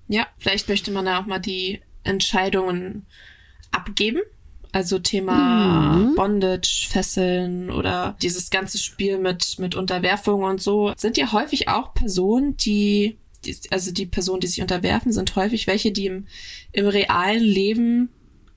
Ja, 0.07 0.27
vielleicht 0.37 0.69
möchte 0.69 0.91
man 0.91 1.05
da 1.05 1.19
auch 1.19 1.25
mal 1.25 1.39
die 1.39 1.81
Entscheidungen 2.03 3.07
abgeben. 3.71 4.19
Also 4.71 4.99
Thema 4.99 5.95
mhm. 5.95 6.13
Bondage, 6.13 6.87
Fesseln 6.87 7.71
oder 7.71 8.15
dieses 8.21 8.51
ganze 8.51 8.77
Spiel 8.77 9.17
mit, 9.17 9.57
mit 9.57 9.73
Unterwerfung 9.73 10.43
und 10.43 10.61
so 10.61 10.93
sind 10.95 11.17
ja 11.17 11.31
häufig 11.31 11.67
auch 11.67 11.95
Personen, 11.95 12.55
die 12.55 12.69
die, 13.09 13.17
also 13.71 13.91
die 13.91 14.05
Personen, 14.05 14.41
die 14.41 14.47
sich 14.47 14.61
unterwerfen, 14.61 15.11
sind 15.11 15.35
häufig 15.35 15.67
welche, 15.67 15.91
die 15.91 16.07
im, 16.07 16.27
im 16.71 16.87
realen 16.87 17.43
Leben 17.43 18.09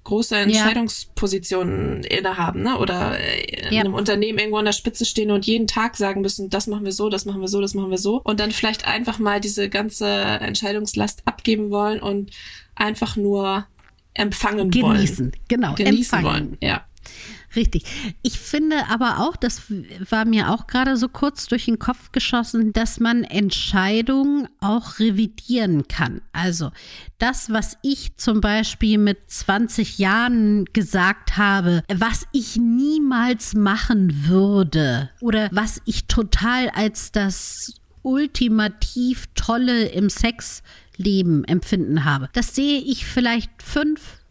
große 0.04 0.36
Entscheidungspositionen 0.36 2.02
ja. 2.02 2.18
innehaben, 2.18 2.62
ne? 2.62 2.78
Oder 2.78 3.18
in 3.18 3.72
ja. 3.72 3.80
einem 3.80 3.94
Unternehmen 3.94 4.38
irgendwo 4.38 4.58
an 4.58 4.64
der 4.64 4.72
Spitze 4.72 5.04
stehen 5.04 5.30
und 5.30 5.46
jeden 5.46 5.66
Tag 5.66 5.96
sagen 5.96 6.22
müssen, 6.22 6.50
das 6.50 6.66
machen 6.66 6.84
wir 6.84 6.92
so, 6.92 7.08
das 7.08 7.24
machen 7.24 7.40
wir 7.40 7.48
so, 7.48 7.60
das 7.60 7.74
machen 7.74 7.90
wir 7.90 7.98
so. 7.98 8.20
Und 8.22 8.40
dann 8.40 8.50
vielleicht 8.50 8.86
einfach 8.86 9.18
mal 9.18 9.40
diese 9.40 9.68
ganze 9.68 10.08
Entscheidungslast 10.08 11.22
abgeben 11.24 11.70
wollen 11.70 12.00
und 12.00 12.30
einfach 12.74 13.16
nur 13.16 13.66
empfangen 14.14 14.70
Genießen. 14.70 14.82
wollen. 14.82 14.96
Genießen, 14.96 15.32
genau. 15.48 15.74
Genießen 15.74 16.18
empfangen. 16.18 16.24
wollen, 16.24 16.58
ja. 16.60 16.84
Richtig. 17.54 17.84
Ich 18.22 18.38
finde 18.38 18.88
aber 18.88 19.18
auch, 19.20 19.36
das 19.36 19.62
war 20.08 20.24
mir 20.24 20.50
auch 20.50 20.66
gerade 20.66 20.96
so 20.96 21.08
kurz 21.08 21.46
durch 21.46 21.66
den 21.66 21.78
Kopf 21.78 22.12
geschossen, 22.12 22.72
dass 22.72 22.98
man 22.98 23.24
Entscheidungen 23.24 24.48
auch 24.60 24.98
revidieren 24.98 25.86
kann. 25.86 26.22
Also 26.32 26.70
das, 27.18 27.50
was 27.50 27.76
ich 27.82 28.16
zum 28.16 28.40
Beispiel 28.40 28.98
mit 28.98 29.30
20 29.30 29.98
Jahren 29.98 30.64
gesagt 30.72 31.36
habe, 31.36 31.82
was 31.92 32.26
ich 32.32 32.56
niemals 32.56 33.54
machen 33.54 34.26
würde 34.26 35.10
oder 35.20 35.48
was 35.52 35.82
ich 35.84 36.06
total 36.06 36.70
als 36.70 37.12
das 37.12 37.74
ultimativ 38.02 39.28
Tolle 39.34 39.86
im 39.86 40.10
Sexleben 40.10 41.44
empfinden 41.44 42.04
habe. 42.04 42.28
Das 42.32 42.54
sehe 42.54 42.80
ich 42.80 43.06
vielleicht 43.06 43.62
fünf, 43.62 44.21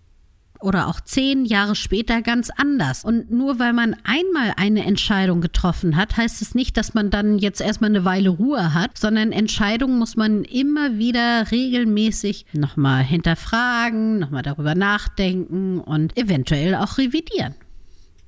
oder 0.64 0.88
auch 0.88 1.02
zehn 1.02 1.46
Jahre 1.46 1.76
später 1.76 2.22
ganz 2.22 2.50
anders. 2.50 3.04
Und 3.04 3.32
nur 3.32 3.60
weil 3.60 3.74
man 3.74 3.96
einmal 4.04 4.54
eine 4.58 4.86
Entscheidung 4.86 5.42
getroffen 5.42 5.96
hat, 5.96 6.18
heißt 6.18 6.42
es 6.42 6.56
nicht, 6.56 6.78
dass 6.78 6.94
man 6.94 7.10
dann 7.10 7.38
jetzt 7.38 7.62
erstmal 7.62 7.90
eine 7.90 8.06
Weile 8.06 8.30
Ruhe 8.30 8.74
hat, 8.74 8.98
sondern 8.98 9.32
Entscheidungen 9.32 9.98
muss 10.00 10.16
man 10.16 10.44
immer 10.44 10.98
wieder 10.98 11.52
regelmäßig 11.52 12.46
nochmal 12.54 13.04
hinterfragen, 13.04 14.20
nochmal 14.20 14.44
darüber 14.44 14.76
nachdenken 14.76 15.80
und 15.80 16.18
eventuell 16.18 16.76
auch 16.76 16.98
revidieren. 16.98 17.56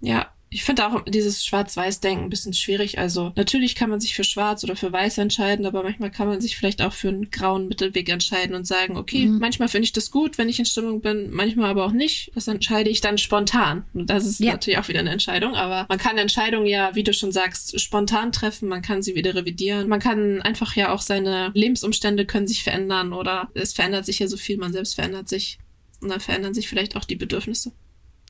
Ja, 0.01 0.27
ich 0.53 0.63
finde 0.63 0.85
auch 0.85 1.03
dieses 1.05 1.43
Schwarz-Weiß-Denken 1.45 2.25
ein 2.25 2.29
bisschen 2.29 2.53
schwierig. 2.53 2.99
Also 2.99 3.33
natürlich 3.35 3.73
kann 3.73 3.89
man 3.89 3.99
sich 3.99 4.13
für 4.13 4.23
Schwarz 4.23 4.63
oder 4.63 4.75
für 4.75 4.91
Weiß 4.91 5.17
entscheiden, 5.17 5.65
aber 5.65 5.81
manchmal 5.81 6.11
kann 6.11 6.27
man 6.27 6.41
sich 6.41 6.55
vielleicht 6.55 6.81
auch 6.81 6.93
für 6.93 7.09
einen 7.09 7.31
grauen 7.31 7.67
Mittelweg 7.67 8.07
entscheiden 8.09 8.55
und 8.55 8.67
sagen, 8.67 8.95
okay, 8.95 9.25
mhm. 9.25 9.39
manchmal 9.39 9.67
finde 9.67 9.85
ich 9.85 9.93
das 9.93 10.11
gut, 10.11 10.37
wenn 10.37 10.49
ich 10.49 10.59
in 10.59 10.65
Stimmung 10.65 11.01
bin, 11.01 11.31
manchmal 11.31 11.71
aber 11.71 11.85
auch 11.85 11.91
nicht. 11.91 12.31
Das 12.35 12.47
entscheide 12.47 12.91
ich 12.91 13.01
dann 13.01 13.17
spontan. 13.17 13.85
Und 13.93 14.11
das 14.11 14.25
ist 14.25 14.39
ja. 14.39 14.51
natürlich 14.51 14.77
auch 14.77 14.87
wieder 14.87 14.99
eine 14.99 15.11
Entscheidung, 15.11 15.55
aber 15.55 15.87
man 15.89 15.97
kann 15.97 16.17
Entscheidungen 16.19 16.67
ja, 16.67 16.93
wie 16.93 17.03
du 17.03 17.13
schon 17.13 17.31
sagst, 17.31 17.79
spontan 17.81 18.31
treffen, 18.31 18.69
man 18.69 18.83
kann 18.83 19.01
sie 19.01 19.15
wieder 19.15 19.33
revidieren. 19.33 19.89
Man 19.89 19.99
kann 19.99 20.41
einfach 20.43 20.75
ja 20.75 20.93
auch 20.93 21.01
seine 21.01 21.51
Lebensumstände 21.55 22.25
können 22.25 22.47
sich 22.47 22.63
verändern 22.63 23.13
oder 23.13 23.49
es 23.55 23.73
verändert 23.73 24.05
sich 24.05 24.19
ja 24.19 24.27
so 24.27 24.37
viel, 24.37 24.57
man 24.57 24.71
selbst 24.71 24.95
verändert 24.95 25.27
sich. 25.27 25.57
Und 26.01 26.09
dann 26.09 26.19
verändern 26.19 26.53
sich 26.53 26.67
vielleicht 26.67 26.95
auch 26.97 27.05
die 27.05 27.15
Bedürfnisse. 27.15 27.71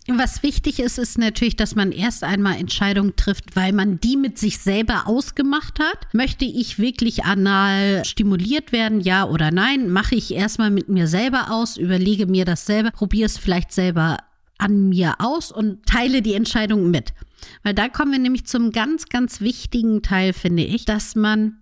Was 0.08 0.44
wichtig 0.44 0.80
ist, 0.80 0.98
ist 0.98 1.18
natürlich, 1.18 1.56
dass 1.56 1.76
man 1.76 1.94
erst 1.94 2.26
einmal 2.26 2.58
Entscheidungen 2.58 3.16
trifft, 3.16 3.56
weil 3.56 3.72
man 3.72 4.02
die 4.02 4.18
mit 4.18 4.38
sich 4.38 4.58
selber 4.58 5.08
ausgemacht 5.08 5.80
hat. 5.80 6.14
Möchte 6.14 6.44
ich 6.44 6.78
wirklich 6.78 7.24
anal 7.24 8.04
stimuliert 8.04 8.74
werden, 8.74 9.00
ja 9.00 9.26
oder 9.26 9.52
nein? 9.52 9.90
Mache 9.90 10.16
ich 10.16 10.34
erstmal 10.34 10.72
mit 10.72 10.90
mir 10.90 11.08
selber 11.08 11.52
aus, 11.52 11.78
überlege 11.78 12.28
mir 12.28 12.44
das 12.44 12.66
selber, 12.66 12.92
probiere 12.92 13.28
es 13.28 13.38
vielleicht 13.38 13.72
selber 13.72 14.18
an 14.58 14.90
mir 14.90 15.16
aus 15.20 15.52
und 15.54 15.86
teile 15.86 16.22
die 16.22 16.34
Entscheidung 16.34 16.92
mit. 16.92 17.14
Weil 17.64 17.74
da 17.74 17.88
kommen 17.88 18.12
wir 18.12 18.20
nämlich 18.20 18.46
zum 18.46 18.72
ganz, 18.72 19.06
ganz 19.08 19.40
wichtigen 19.40 20.02
Teil, 20.02 20.34
finde 20.34 20.64
ich, 20.64 20.84
dass 20.84 21.16
man 21.16 21.60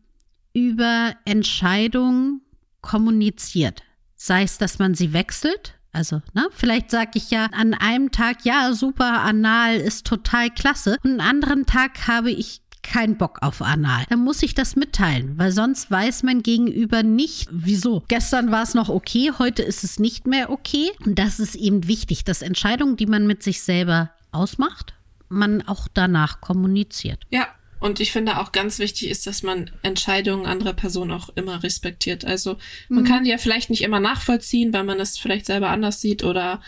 über 0.53 1.13
Entscheidungen 1.25 2.41
kommuniziert. 2.81 3.83
Sei 4.15 4.43
es, 4.43 4.57
dass 4.57 4.79
man 4.79 4.95
sie 4.95 5.13
wechselt, 5.13 5.75
also, 5.93 6.21
ne, 6.33 6.47
vielleicht 6.51 6.89
sage 6.89 7.11
ich 7.15 7.31
ja 7.31 7.47
an 7.51 7.73
einem 7.73 8.11
Tag, 8.11 8.45
ja, 8.45 8.73
super, 8.73 9.21
Anal 9.21 9.75
ist 9.75 10.05
total 10.07 10.49
klasse. 10.49 10.97
Und 11.03 11.11
einen 11.11 11.21
anderen 11.21 11.65
Tag 11.65 12.07
habe 12.07 12.31
ich 12.31 12.61
keinen 12.83 13.17
Bock 13.17 13.39
auf 13.41 13.61
Anal. 13.61 14.05
Dann 14.09 14.23
muss 14.23 14.41
ich 14.41 14.55
das 14.55 14.75
mitteilen, 14.75 15.37
weil 15.37 15.51
sonst 15.51 15.91
weiß 15.91 16.23
mein 16.23 16.43
Gegenüber 16.43 17.03
nicht, 17.03 17.47
wieso. 17.51 18.03
Gestern 18.07 18.51
war 18.51 18.63
es 18.63 18.73
noch 18.73 18.89
okay, 18.89 19.31
heute 19.37 19.61
ist 19.61 19.83
es 19.83 19.99
nicht 19.99 20.27
mehr 20.27 20.49
okay. 20.49 20.91
Und 21.05 21.19
das 21.19 21.39
ist 21.39 21.55
eben 21.55 21.87
wichtig, 21.87 22.23
dass 22.23 22.41
Entscheidungen, 22.41 22.97
die 22.97 23.05
man 23.05 23.27
mit 23.27 23.43
sich 23.43 23.61
selber 23.61 24.11
ausmacht, 24.31 24.93
man 25.29 25.61
auch 25.67 25.87
danach 25.93 26.41
kommuniziert. 26.41 27.23
Ja, 27.29 27.47
und 27.81 27.99
ich 27.99 28.11
finde 28.11 28.39
auch 28.39 28.51
ganz 28.51 28.77
wichtig 28.77 29.09
ist, 29.09 29.25
dass 29.25 29.41
man 29.41 29.71
Entscheidungen 29.81 30.45
anderer 30.45 30.73
Personen 30.73 31.11
auch 31.11 31.29
immer 31.35 31.63
respektiert. 31.63 32.23
Also 32.23 32.57
man 32.89 33.03
mhm. 33.03 33.07
kann 33.07 33.23
die 33.23 33.31
ja 33.31 33.39
vielleicht 33.39 33.71
nicht 33.71 33.81
immer 33.81 33.99
nachvollziehen, 33.99 34.71
weil 34.71 34.83
man 34.83 34.99
es 34.99 35.17
vielleicht 35.17 35.47
selber 35.47 35.69
anders 35.69 35.99
sieht 35.99 36.23
oder 36.23 36.61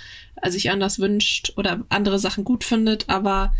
sich 0.47 0.71
anders 0.71 0.97
wünscht 0.97 1.53
oder 1.55 1.85
andere 1.89 2.17
Sachen 2.17 2.43
gut 2.43 2.63
findet, 2.63 3.09
aber 3.09 3.53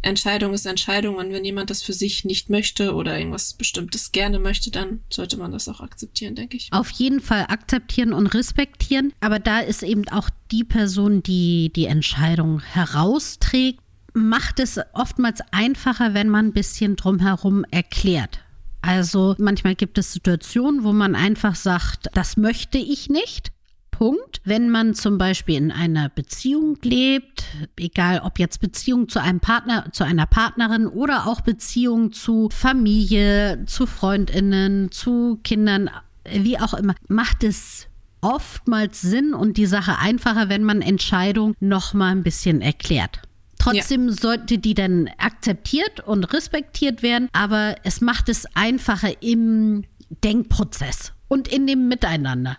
Entscheidung 0.00 0.54
ist 0.54 0.66
Entscheidung 0.66 1.16
und 1.16 1.32
wenn 1.32 1.44
jemand 1.44 1.70
das 1.70 1.82
für 1.82 1.92
sich 1.92 2.24
nicht 2.24 2.50
möchte 2.50 2.94
oder 2.94 3.18
irgendwas 3.18 3.54
Bestimmtes 3.54 4.12
gerne 4.12 4.38
möchte, 4.38 4.70
dann 4.70 5.00
sollte 5.10 5.36
man 5.36 5.52
das 5.52 5.68
auch 5.68 5.80
akzeptieren, 5.80 6.34
denke 6.34 6.56
ich. 6.56 6.68
Auf 6.72 6.90
jeden 6.90 7.20
Fall 7.20 7.46
akzeptieren 7.48 8.12
und 8.12 8.28
respektieren, 8.28 9.12
aber 9.20 9.38
da 9.38 9.60
ist 9.60 9.82
eben 9.82 10.08
auch 10.08 10.30
die 10.50 10.64
Person, 10.64 11.22
die 11.22 11.70
die 11.74 11.86
Entscheidung 11.86 12.60
herausträgt, 12.60 13.80
macht 14.14 14.60
es 14.60 14.80
oftmals 14.92 15.40
einfacher, 15.50 16.14
wenn 16.14 16.28
man 16.28 16.46
ein 16.46 16.52
bisschen 16.52 16.96
drumherum 16.96 17.64
erklärt. 17.70 18.40
Also 18.80 19.34
manchmal 19.38 19.74
gibt 19.74 19.98
es 19.98 20.12
Situationen, 20.12 20.84
wo 20.84 20.92
man 20.92 21.14
einfach 21.14 21.54
sagt, 21.54 22.08
das 22.14 22.36
möchte 22.36 22.78
ich 22.78 23.08
nicht. 23.08 23.50
Punkt. 23.90 24.40
Wenn 24.44 24.70
man 24.70 24.94
zum 24.94 25.18
Beispiel 25.18 25.56
in 25.56 25.70
einer 25.70 26.08
Beziehung 26.08 26.76
lebt, 26.82 27.44
egal 27.76 28.20
ob 28.24 28.38
jetzt 28.38 28.60
Beziehung 28.60 29.08
zu 29.08 29.20
einem 29.20 29.40
Partner, 29.40 29.86
zu 29.92 30.04
einer 30.04 30.26
Partnerin 30.26 30.88
oder 30.88 31.28
auch 31.28 31.42
Beziehung 31.42 32.12
zu 32.12 32.48
Familie, 32.50 33.64
zu 33.66 33.86
Freundinnen, 33.86 34.90
zu 34.90 35.38
Kindern, 35.44 35.90
wie 36.28 36.58
auch 36.58 36.74
immer, 36.74 36.94
macht 37.08 37.44
es 37.44 37.86
oftmals 38.20 39.00
Sinn 39.00 39.32
und 39.32 39.56
die 39.58 39.66
Sache 39.66 39.98
einfacher, 39.98 40.48
wenn 40.48 40.64
man 40.64 40.82
Entscheidungen 40.82 41.54
noch 41.60 41.94
mal 41.94 42.10
ein 42.10 42.24
bisschen 42.24 42.62
erklärt. 42.62 43.22
Trotzdem 43.64 44.08
ja. 44.08 44.14
sollte 44.14 44.58
die 44.58 44.74
dann 44.74 45.08
akzeptiert 45.16 46.00
und 46.00 46.24
respektiert 46.34 47.02
werden, 47.02 47.30
aber 47.32 47.76
es 47.82 48.02
macht 48.02 48.28
es 48.28 48.46
einfacher 48.54 49.22
im 49.22 49.84
Denkprozess 50.22 51.12
und 51.28 51.48
in 51.48 51.66
dem 51.66 51.88
Miteinander. 51.88 52.58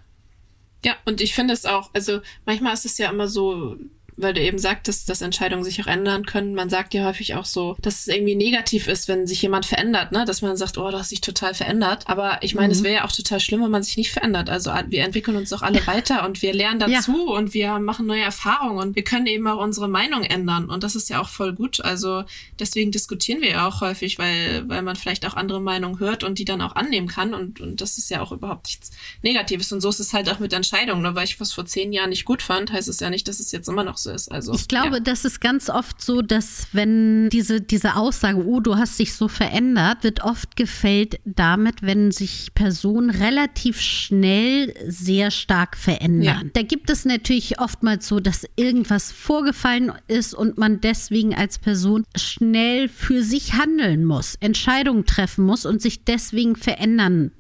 Ja, 0.84 0.96
und 1.06 1.22
ich 1.22 1.36
finde 1.36 1.54
es 1.54 1.66
auch, 1.66 1.92
also 1.94 2.22
manchmal 2.46 2.74
ist 2.74 2.86
es 2.86 2.98
ja 2.98 3.12
immer 3.12 3.28
so, 3.28 3.78
weil 4.18 4.34
du 4.34 4.42
eben 4.42 4.58
sagtest, 4.58 5.10
dass 5.10 5.22
Entscheidungen 5.22 5.64
sich 5.64 5.82
auch 5.82 5.88
ändern 5.88 6.26
können. 6.26 6.56
Man 6.56 6.70
sagt 6.70 6.94
ja 6.94 7.06
häufig 7.06 7.36
auch 7.36 7.46
so, 7.46 7.76
dass 7.82 8.02
es 8.02 8.08
irgendwie 8.08 8.36
negativ 8.36 8.88
ist, 8.88 9.08
wenn 9.08 9.28
sich 9.28 9.42
jemand 9.42 9.66
verändert, 9.66 10.12
ne? 10.12 10.26
Dass 10.26 10.42
man 10.42 10.56
sagt, 10.56 10.78
oh, 10.78 10.90
du 10.90 10.98
hast 10.98 11.12
dich 11.12 11.22
total 11.22 11.54
verändert. 11.54 12.04
Aber 12.08 12.40
ich 12.42 12.56
meine, 12.56 12.68
mhm. 12.68 12.74
es 12.74 12.84
wäre 12.84 12.96
ja 12.96 13.06
auch 13.06 13.12
total 13.12 13.40
schlimm, 13.40 13.62
wenn 13.64 13.72
man 13.72 13.84
sich 13.84 13.98
nicht 13.98 14.12
verändert. 14.12 14.50
Also 14.50 14.72
wir 14.88 15.04
entwickeln 15.04 15.36
uns 15.38 15.50
doch 15.50 15.62
alle 15.62 15.86
weiter 15.88 16.26
und 16.26 16.42
wir 16.42 16.54
lernen 16.54 16.80
dazu 16.80 17.28
ja. 17.28 17.34
und 17.34 17.54
wir 17.54 17.80
machen 17.80 18.06
neue 18.06 18.22
Erfahrungen 18.22 18.80
und 18.80 18.96
wir 18.96 19.04
können 19.04 19.28
eben 19.28 19.48
auch 19.48 19.62
unsere 19.62 19.88
Meinung 19.88 20.24
ändern. 20.24 20.70
Und 20.70 20.84
das 20.84 20.96
ist 20.96 21.10
ja 21.10 21.22
auch 21.22 21.30
voll 21.30 21.54
gut. 21.54 21.82
Also 21.82 22.24
deswegen 22.60 22.92
diskutieren 22.92 23.42
wir 23.42 23.50
ja 23.50 23.68
auch 23.68 23.82
häufig, 23.82 24.18
weil, 24.18 24.68
weil 24.70 24.82
man 24.82 24.96
vielleicht 24.96 25.26
auch 25.26 25.36
andere 25.36 25.62
Meinungen 25.62 26.00
hört 26.00 26.24
und 26.24 26.40
die 26.40 26.46
dann 26.46 26.62
auch 26.62 26.76
annehmen 26.76 27.08
kann. 27.08 27.34
Und, 27.34 27.60
und 27.60 27.82
das 27.82 27.98
ist 27.98 28.10
ja 28.10 28.22
auch 28.22 28.32
überhaupt 28.32 28.68
nichts 28.68 28.92
Negatives. 29.22 29.72
Und 29.72 29.82
so 29.82 29.90
ist 29.90 30.00
es 30.00 30.14
halt 30.14 30.30
auch 30.30 30.40
mit 30.40 30.54
Entscheidungen. 30.54 31.02
Nur 31.02 31.16
weil 31.16 31.26
ich 31.26 31.40
was 31.40 31.52
vor 31.52 31.66
zehn 31.66 31.92
Jahren 31.92 32.10
nicht 32.10 32.26
gut 32.26 32.42
fand, 32.42 32.72
heißt 32.72 32.88
es 32.88 33.00
ja 33.00 33.10
nicht, 33.10 33.28
dass 33.28 33.40
es 33.40 33.52
jetzt 33.52 33.68
immer 33.68 33.84
noch 33.84 33.98
so 33.98 34.05
ist. 34.06 34.32
Also, 34.32 34.54
ich 34.54 34.68
glaube, 34.68 34.96
ja. 34.96 35.00
das 35.00 35.26
ist 35.26 35.42
ganz 35.42 35.70
oft 35.70 36.02
so, 36.02 36.22
dass 36.22 36.68
wenn 36.74 37.30
diese, 37.30 37.62
diese 37.62 37.96
Aussage, 37.96 38.46
oh, 38.46 38.60
du 38.60 38.76
hast 38.76 39.00
dich 39.00 39.14
so 39.14 39.28
verändert, 39.28 40.04
wird 40.04 40.24
oft 40.24 40.56
gefällt 40.56 41.20
damit, 41.26 41.82
wenn 41.82 42.12
sich 42.12 42.54
Personen 42.54 43.10
relativ 43.10 43.80
schnell 43.80 44.74
sehr 44.88 45.32
stark 45.32 45.78
verändern. 45.78 46.24
Ja. 46.46 46.50
Da 46.54 46.62
gibt 46.62 46.90
es 46.90 47.06
natürlich 47.06 47.60
oftmals 47.60 48.08
so, 48.08 48.20
dass 48.20 48.46
irgendwas 48.56 49.12
vorgefallen 49.12 49.92
ist 50.08 50.34
und 50.34 50.58
man 50.58 50.82
deswegen 50.82 51.34
als 51.36 51.58
Person 51.58 52.04
schnell 52.16 52.88
für 52.90 53.24
sich 53.24 53.54
handeln 53.54 54.06
muss, 54.06 54.36
Entscheidungen 54.40 55.06
treffen 55.06 55.46
muss 55.46 55.66
und 55.66 55.82
sich 55.82 56.04
deswegen 56.04 56.56
verändern 56.56 57.32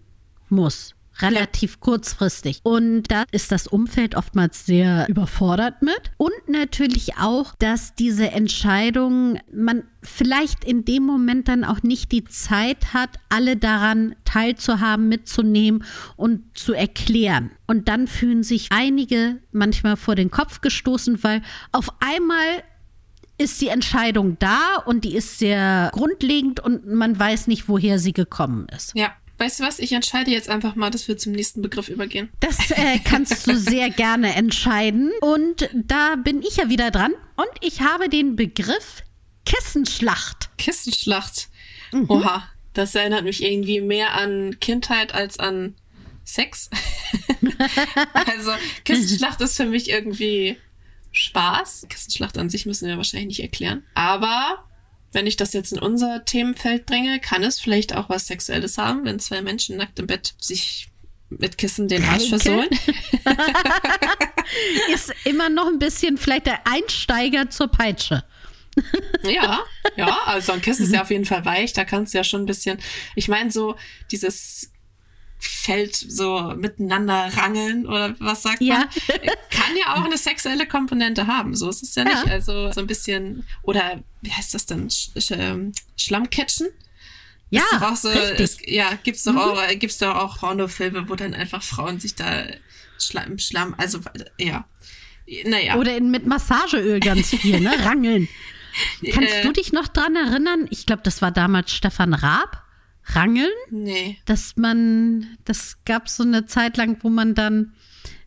muss 0.49 0.94
relativ 1.21 1.79
kurzfristig. 1.79 2.59
Und 2.63 3.03
da 3.11 3.23
ist 3.31 3.51
das 3.51 3.67
Umfeld 3.67 4.15
oftmals 4.15 4.65
sehr 4.65 5.07
überfordert 5.07 5.81
mit. 5.81 6.11
Und 6.17 6.33
natürlich 6.47 7.17
auch, 7.17 7.55
dass 7.55 7.95
diese 7.95 8.31
Entscheidung, 8.31 9.39
man 9.53 9.83
vielleicht 10.03 10.63
in 10.63 10.85
dem 10.85 11.03
Moment 11.03 11.47
dann 11.47 11.63
auch 11.63 11.81
nicht 11.83 12.11
die 12.11 12.25
Zeit 12.25 12.93
hat, 12.93 13.09
alle 13.29 13.57
daran 13.57 14.15
teilzuhaben, 14.25 15.07
mitzunehmen 15.07 15.83
und 16.15 16.57
zu 16.57 16.73
erklären. 16.73 17.51
Und 17.67 17.87
dann 17.87 18.07
fühlen 18.07 18.43
sich 18.43 18.67
einige 18.71 19.39
manchmal 19.51 19.97
vor 19.97 20.15
den 20.15 20.31
Kopf 20.31 20.61
gestoßen, 20.61 21.23
weil 21.23 21.41
auf 21.71 21.89
einmal 21.99 22.63
ist 23.37 23.61
die 23.61 23.67
Entscheidung 23.67 24.37
da 24.39 24.77
und 24.85 25.03
die 25.03 25.15
ist 25.15 25.39
sehr 25.39 25.89
grundlegend 25.93 26.59
und 26.61 26.87
man 26.87 27.19
weiß 27.19 27.47
nicht, 27.47 27.67
woher 27.67 27.99
sie 27.99 28.13
gekommen 28.13 28.67
ist. 28.73 28.93
Ja, 28.95 29.11
Weißt 29.37 29.59
du 29.59 29.63
was? 29.63 29.79
Ich 29.79 29.91
entscheide 29.91 30.31
jetzt 30.31 30.49
einfach 30.49 30.75
mal, 30.75 30.89
dass 30.89 31.07
wir 31.07 31.17
zum 31.17 31.33
nächsten 31.33 31.61
Begriff 31.61 31.89
übergehen. 31.89 32.29
Das 32.39 32.71
äh, 32.71 32.99
kannst 33.03 33.47
du 33.47 33.55
sehr 33.57 33.89
gerne 33.89 34.33
entscheiden. 34.35 35.11
Und 35.21 35.69
da 35.73 36.15
bin 36.15 36.41
ich 36.41 36.57
ja 36.57 36.69
wieder 36.69 36.91
dran. 36.91 37.13
Und 37.35 37.49
ich 37.61 37.81
habe 37.81 38.07
den 38.07 38.35
Begriff 38.35 39.03
Kissenschlacht. 39.45 40.57
Kissenschlacht. 40.57 41.49
Mhm. 41.91 42.09
Oha, 42.09 42.47
das 42.73 42.95
erinnert 42.95 43.23
mich 43.23 43.43
irgendwie 43.43 43.81
mehr 43.81 44.13
an 44.13 44.57
Kindheit 44.59 45.13
als 45.13 45.37
an 45.37 45.75
Sex. 46.23 46.69
also 48.13 48.51
Kissenschlacht 48.85 49.41
ist 49.41 49.57
für 49.57 49.65
mich 49.65 49.89
irgendwie 49.89 50.57
Spaß. 51.11 51.87
Kissenschlacht 51.89 52.37
an 52.37 52.49
sich 52.49 52.65
müssen 52.65 52.87
wir 52.87 52.97
wahrscheinlich 52.97 53.27
nicht 53.27 53.41
erklären. 53.41 53.83
Aber 53.93 54.65
wenn 55.11 55.27
ich 55.27 55.37
das 55.37 55.53
jetzt 55.53 55.71
in 55.71 55.79
unser 55.79 56.25
Themenfeld 56.25 56.85
bringe, 56.85 57.19
kann 57.19 57.43
es 57.43 57.59
vielleicht 57.59 57.95
auch 57.95 58.09
was 58.09 58.27
Sexuelles 58.27 58.77
haben, 58.77 59.05
wenn 59.05 59.19
zwei 59.19 59.41
Menschen 59.41 59.77
nackt 59.77 59.99
im 59.99 60.07
Bett 60.07 60.33
sich 60.39 60.89
mit 61.29 61.57
Kissen 61.57 61.87
den 61.87 62.03
Arsch 62.03 62.29
versohlen. 62.29 62.69
ist 64.93 65.13
immer 65.23 65.49
noch 65.49 65.67
ein 65.67 65.79
bisschen 65.79 66.17
vielleicht 66.17 66.47
der 66.47 66.67
Einsteiger 66.67 67.49
zur 67.49 67.67
Peitsche. 67.67 68.23
ja, 69.23 69.63
ja, 69.95 70.19
also 70.25 70.51
ein 70.51 70.61
Kissen 70.61 70.85
ist 70.85 70.93
ja 70.93 71.01
auf 71.01 71.09
jeden 71.09 71.25
Fall 71.25 71.45
weich, 71.45 71.71
da 71.71 71.85
kannst 71.85 72.13
du 72.13 72.17
ja 72.17 72.25
schon 72.25 72.43
ein 72.43 72.45
bisschen, 72.45 72.77
ich 73.15 73.29
meine 73.29 73.51
so 73.51 73.75
dieses 74.11 74.71
Feld 75.47 75.95
so 75.95 76.53
miteinander 76.55 77.29
rangeln 77.35 77.87
oder 77.87 78.15
was 78.19 78.43
sagt 78.43 78.61
ja. 78.61 78.79
man? 78.79 78.89
Kann 79.49 79.75
ja 79.77 79.95
auch 79.95 80.05
eine 80.05 80.17
sexuelle 80.17 80.67
Komponente 80.67 81.27
haben. 81.27 81.55
So 81.55 81.69
ist 81.69 81.83
es 81.83 81.95
ja, 81.95 82.03
ja. 82.03 82.21
nicht. 82.21 82.31
Also 82.31 82.71
so 82.71 82.81
ein 82.81 82.87
bisschen, 82.87 83.45
oder 83.63 84.03
wie 84.21 84.31
heißt 84.31 84.53
das 84.53 84.65
denn? 84.65 84.89
Sch 84.89 85.09
Sch 85.17 85.31
ähm, 85.31 85.71
Schlammcatchen? 85.97 86.67
Ja, 87.49 87.63
auch 87.81 87.95
so, 87.95 88.09
es, 88.09 88.57
ja, 88.65 88.97
gibt's 89.03 89.23
doch 89.23 89.33
mhm. 89.33 89.39
auch, 89.39 89.79
gibt's 89.79 89.99
doch 89.99 90.15
auch 90.15 90.39
Pornofilme, 90.39 91.07
wo 91.09 91.15
dann 91.15 91.33
einfach 91.33 91.63
Frauen 91.63 91.99
sich 91.99 92.15
da 92.15 92.45
Schlamm, 92.99 93.37
Schlamm 93.37 93.75
also 93.77 93.99
ja. 94.37 94.65
Naja. 95.45 95.75
Oder 95.75 95.97
in, 95.97 96.11
mit 96.11 96.25
Massageöl 96.27 96.99
ganz 96.99 97.29
viel, 97.29 97.59
ne? 97.59 97.73
Rangeln. 97.85 98.27
Kannst 99.11 99.33
Äh. 99.33 99.41
du 99.43 99.53
dich 99.53 99.73
noch 99.73 99.87
dran 99.87 100.15
erinnern? 100.15 100.67
Ich 100.69 100.85
glaube, 100.85 101.01
das 101.03 101.21
war 101.21 101.31
damals 101.31 101.71
Stefan 101.71 102.13
Raab. 102.13 102.64
Rangeln, 103.07 103.51
Nee. 103.69 104.17
dass 104.25 104.55
man, 104.57 105.37
das 105.45 105.77
gab 105.85 106.09
so 106.09 106.23
eine 106.23 106.45
Zeit 106.45 106.77
lang, 106.77 106.97
wo 107.01 107.09
man 107.09 107.35
dann, 107.35 107.73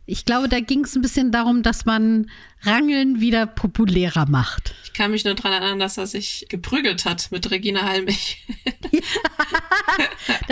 ich 0.05 0.25
glaube, 0.25 0.47
da 0.49 0.59
ging 0.59 0.85
es 0.85 0.95
ein 0.95 1.01
bisschen 1.01 1.31
darum, 1.31 1.61
dass 1.63 1.85
man 1.85 2.29
Rangeln 2.63 3.19
wieder 3.21 3.45
populärer 3.47 4.25
macht. 4.27 4.73
Ich 4.83 4.93
kann 4.93 5.11
mich 5.11 5.23
nur 5.23 5.35
dran 5.35 5.53
erinnern, 5.53 5.79
dass 5.79 5.97
er 5.97 6.07
sich 6.07 6.45
geprügelt 6.49 7.05
hat 7.05 7.31
mit 7.31 7.49
Regina 7.51 7.83
Halmich. 7.83 8.45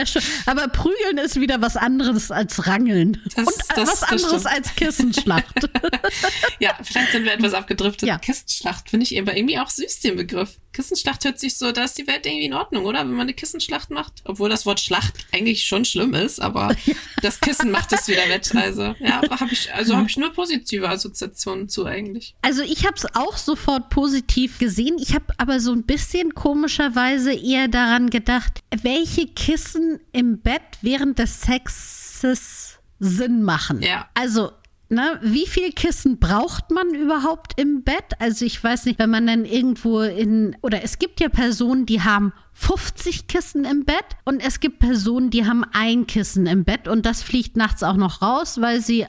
Schon, 0.05 0.21
aber 0.45 0.67
Prügeln 0.67 1.17
ist 1.17 1.39
wieder 1.41 1.61
was 1.61 1.75
anderes 1.75 2.31
als 2.31 2.67
Rangeln. 2.67 3.21
Das- 3.35 3.47
Und 3.47 3.53
äh, 3.69 3.75
das- 3.75 3.89
was 3.89 4.03
anderes 4.03 4.45
als 4.45 4.75
Kissenschlacht. 4.75 5.69
ja, 6.59 6.77
vielleicht 6.83 7.11
sind 7.11 7.25
wir 7.25 7.33
etwas 7.33 7.53
abgedriftet. 7.53 8.07
Ja. 8.07 8.17
Kissenschlacht 8.19 8.89
finde 8.89 9.05
ich 9.05 9.19
aber 9.19 9.35
irgendwie 9.35 9.59
auch 9.59 9.69
süß, 9.69 9.99
den 10.01 10.15
Begriff. 10.15 10.57
Kissenschlacht 10.71 11.25
hört 11.25 11.39
sich 11.39 11.57
so, 11.57 11.71
da 11.71 11.83
ist 11.85 11.97
die 11.97 12.05
Welt 12.07 12.25
irgendwie 12.25 12.45
in 12.45 12.53
Ordnung, 12.53 12.85
oder? 12.85 12.99
Wenn 12.99 13.11
man 13.11 13.21
eine 13.21 13.33
Kissenschlacht 13.33 13.89
macht. 13.89 14.21
Obwohl 14.25 14.49
das 14.49 14.65
Wort 14.65 14.79
Schlacht 14.79 15.13
eigentlich 15.33 15.65
schon 15.65 15.83
schlimm 15.85 16.13
ist, 16.13 16.39
aber 16.39 16.75
das 17.21 17.39
Kissen 17.41 17.71
macht 17.71 17.91
es 17.93 18.07
wieder 18.07 18.29
wett. 18.29 18.53
Also, 18.55 18.95
ja, 18.99 19.21
habe 19.29 19.51
ich, 19.51 19.73
also 19.73 19.95
habe 19.95 20.07
ich 20.07 20.17
nur 20.17 20.31
positive 20.31 20.87
Assoziationen 20.87 21.67
zu 21.69 21.85
eigentlich. 21.97 22.35
Also 22.41 22.61
ich 22.61 22.85
habe 22.85 22.95
es 22.95 23.05
auch 23.15 23.37
sofort 23.37 23.89
positiv 23.89 24.59
gesehen. 24.59 24.97
Ich 24.99 25.13
habe 25.13 25.25
aber 25.37 25.59
so 25.59 25.71
ein 25.71 25.83
bisschen 25.83 26.33
komischerweise 26.33 27.33
eher 27.33 27.67
daran 27.67 28.09
gedacht, 28.09 28.61
welche 28.81 29.27
Kissen 29.27 29.99
im 30.11 30.39
Bett 30.39 30.61
während 30.81 31.19
des 31.19 31.41
Sexes 31.41 32.79
Sinn 32.99 33.43
machen. 33.43 33.81
Ja. 33.81 34.07
Also 34.13 34.51
Ne, 34.89 35.19
wie 35.21 35.47
viel 35.47 35.73
Kissen 35.73 36.17
braucht 36.17 36.71
man 36.71 36.95
überhaupt 36.95 37.59
im 37.59 37.83
Bett? 37.83 38.13
Also 38.19 38.45
ich 38.45 38.63
weiß 38.63 38.85
nicht, 38.85 38.99
wenn 38.99 39.09
man 39.09 39.27
dann 39.27 39.43
irgendwo 39.43 39.99
in, 39.99 40.55
oder 40.61 40.81
es 40.81 40.97
gibt 40.97 41.19
ja 41.19 41.27
Personen, 41.27 41.85
die 41.85 42.03
haben 42.03 42.31
50 42.53 43.27
Kissen 43.27 43.65
im 43.65 43.83
Bett 43.83 44.05
und 44.23 44.39
es 44.39 44.61
gibt 44.61 44.79
Personen, 44.79 45.29
die 45.29 45.45
haben 45.45 45.65
ein 45.73 46.07
Kissen 46.07 46.47
im 46.47 46.63
Bett 46.63 46.87
und 46.87 47.05
das 47.05 47.21
fliegt 47.21 47.57
nachts 47.57 47.83
auch 47.83 47.97
noch 47.97 48.21
raus, 48.21 48.61
weil 48.61 48.79
sie 48.79 49.05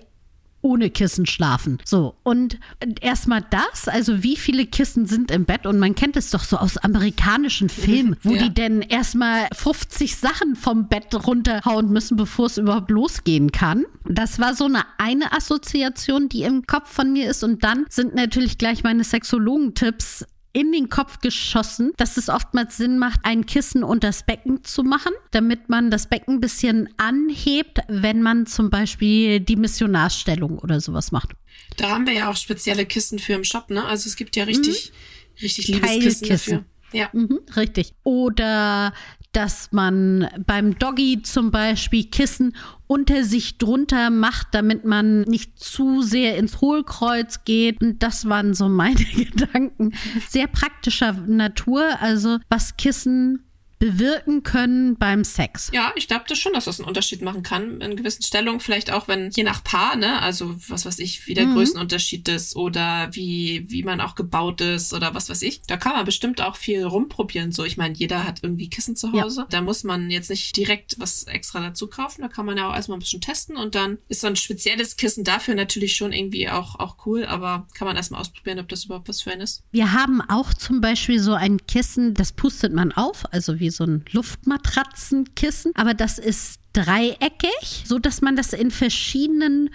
ohne 0.69 0.91
Kissen 0.91 1.25
schlafen. 1.27 1.79
So, 1.85 2.15
und 2.23 2.59
erstmal 3.01 3.43
das, 3.51 3.89
also 3.89 4.23
wie 4.23 4.37
viele 4.37 4.67
Kissen 4.67 5.07
sind 5.07 5.31
im 5.31 5.45
Bett? 5.47 5.65
Und 5.67 5.79
man 5.79 5.95
kennt 5.95 6.17
es 6.17 6.31
doch 6.31 6.45
so 6.45 6.59
aus 6.59 6.77
amerikanischen 6.77 7.69
Filmen, 7.71 8.17
wo 8.23 8.35
Ja. 8.35 8.43
die 8.43 8.55
denn 8.55 8.83
erstmal 8.83 9.49
50 9.55 10.17
Sachen 10.17 10.57
vom 10.57 10.89
Bett 10.89 11.15
runterhauen 11.27 11.91
müssen, 11.91 12.17
bevor 12.17 12.47
es 12.47 12.59
überhaupt 12.59 12.91
losgehen 12.91 13.51
kann. 13.51 13.85
Das 14.05 14.39
war 14.39 14.55
so 14.55 14.65
eine 14.67 14.83
eine 14.99 15.33
Assoziation, 15.33 16.29
die 16.29 16.43
im 16.43 16.67
Kopf 16.67 16.93
von 16.93 17.13
mir 17.13 17.31
ist. 17.31 17.43
Und 17.45 17.65
dann 17.65 17.87
sind 17.89 18.15
natürlich 18.15 18.59
gleich 18.59 18.83
meine 18.83 19.05
Sexologentipps 19.05 20.25
in 20.59 20.73
den 20.73 20.88
Kopf 20.88 21.21
geschossen, 21.21 21.93
dass 21.99 22.17
es 22.17 22.29
oftmals 22.29 22.77
Sinn 22.77 22.99
macht, 22.99 23.21
ein 23.23 23.47
Kissen 23.47 23.85
unter 23.85 24.09
das 24.09 24.25
Becken 24.25 24.65
zu 24.65 24.83
machen, 24.83 25.12
damit 25.31 25.69
man 25.69 25.88
das 25.88 26.09
Becken 26.09 26.35
ein 26.35 26.41
bisschen 26.41 26.88
anhebt, 26.97 27.79
wenn 27.87 28.23
man 28.23 28.47
zum 28.47 28.69
Beispiel 28.69 29.38
die 29.38 29.55
Missionarstellung 29.55 30.59
oder 30.59 30.81
sowas 30.81 31.12
macht. 31.12 31.31
Da 31.77 31.91
haben 31.91 32.09
wir 32.09 32.15
ja 32.15 32.29
auch 32.29 32.37
spezielle 32.37 32.87
Kissen 32.87 33.21
für 33.21 33.35
im 33.35 33.45
Shop, 33.45 33.71
ne? 33.71 33.85
Also 33.85 34.09
es 34.09 34.17
gibt 34.17 34.35
ja 34.35 34.45
richtig, 34.45 34.93
richtig 35.41 35.69
liebes 35.69 35.99
Kissen 36.00 36.29
dafür. 36.29 36.65
Ja. 36.93 37.09
Mhm, 37.12 37.41
richtig. 37.55 37.93
Oder 38.03 38.93
dass 39.33 39.73
man 39.73 40.29
beim 40.47 40.79
Doggy 40.79 41.23
zum 41.23 41.51
Beispiel 41.51 42.05
Kissen 42.05 42.57
unter 42.87 43.25
sich 43.25 43.59
drunter 43.59 44.11
macht, 44.11 44.49
damit 44.53 44.85
man 44.85 45.23
nicht 45.23 45.59
zu 45.59 46.03
sehr 46.03 46.37
ins 46.37 46.61
Hohlkreuz 46.61 47.45
geht. 47.45 47.81
Und 47.83 48.03
das 48.03 48.29
waren 48.29 48.55
so 48.55 48.69
meine 48.69 49.05
Gedanken. 49.05 49.93
Sehr 50.29 50.47
praktischer 50.47 51.13
Natur, 51.13 52.01
also 52.01 52.39
was 52.49 52.77
Kissen 52.77 53.45
bewirken 53.79 54.43
können 54.43 54.97
beim 54.97 55.25
Sex. 55.25 55.71
Ja, 55.73 55.93
ich 55.97 56.09
glaube 56.09 56.25
das 56.29 56.39
schon, 56.39 56.53
dass 56.53 56.65
das 56.65 56.81
einen 56.81 56.89
Unterschied 56.89 57.23
machen 57.23 57.43
kann. 57.43 57.81
In 57.81 57.97
gewissen 57.97 58.23
Stellungen, 58.23 58.61
vielleicht 58.61 58.91
auch, 58.93 59.09
wenn 59.09 59.31
je 59.31 59.45
nach 59.45 59.63
Paar, 59.63 59.97
ne, 59.97 60.21
also 60.21 60.55
was 60.69 60.85
weiß 60.85 60.99
ich, 60.99 61.27
wie 61.27 61.35
der 61.35 61.47
Größenunterschied 61.47 62.29
ist 62.29 62.57
oder 62.57 63.09
wie, 63.13 63.67
wie 63.69 63.83
man 63.83 64.01
auch 64.01 64.15
gebaut 64.15 64.61
ist 64.61 64.93
oder 64.93 65.15
was 65.15 65.29
weiß 65.29 65.43
ich. 65.43 65.63
Da 65.63 65.77
kann 65.77 65.93
man 65.93 66.05
bestimmt 66.05 66.41
auch 66.41 66.57
viel 66.57 66.83
rumprobieren. 66.85 67.53
So, 67.53 67.65
ich 67.65 67.77
meine, 67.77 67.95
jeder 67.95 68.25
hat 68.25 68.41
irgendwie 68.43 68.69
Kissen 68.69 68.97
zu 68.97 69.13
Ja. 69.15 69.23
Hause. 69.23 69.47
Da 69.51 69.61
muss 69.61 69.85
man 69.85 70.11
jetzt 70.11 70.31
nicht 70.31 70.57
direkt 70.57 70.97
was 70.99 71.25
extra 71.25 71.61
dazu 71.61 71.87
kaufen. 71.87 72.23
Da 72.23 72.29
kann 72.29 72.47
man 72.47 72.57
ja 72.57 72.69
auch 72.71 72.75
erstmal 72.75 72.97
ein 72.97 73.01
bisschen 73.01 73.21
testen 73.21 73.57
und 73.57 73.75
dann 73.75 73.99
ist 74.09 74.21
so 74.21 74.27
ein 74.27 74.37
spezielles 74.37 74.97
Kissen 74.97 75.25
dafür 75.25 75.55
natürlich 75.55 75.97
schon 75.97 76.12
irgendwie 76.12 76.49
auch, 76.49 76.79
auch 76.79 76.97
cool, 77.07 77.25
aber 77.25 77.67
kann 77.75 77.87
man 77.87 77.97
erstmal 77.97 78.21
ausprobieren, 78.21 78.59
ob 78.59 78.69
das 78.69 78.85
überhaupt 78.85 79.09
was 79.09 79.23
für 79.23 79.31
einen 79.31 79.43
ist. 79.43 79.62
Wir 79.71 79.93
haben 79.93 80.21
auch 80.21 80.53
zum 80.55 80.81
Beispiel 80.81 81.21
so 81.21 81.35
ein 81.35 81.64
Kissen, 81.67 82.14
das 82.14 82.33
pustet 82.33 82.73
man 82.73 82.93
auf, 82.93 83.25
also 83.33 83.61
wie 83.61 83.67
so 83.70 83.85
ein 83.85 84.04
Luftmatratzenkissen, 84.12 85.72
aber 85.74 85.94
das 85.94 86.18
ist 86.18 86.61
dreieckig, 86.72 87.85
so 87.87 87.98
dass 87.98 88.20
man 88.20 88.37
das 88.37 88.52
in 88.52 88.70
verschiedenen 88.70 89.70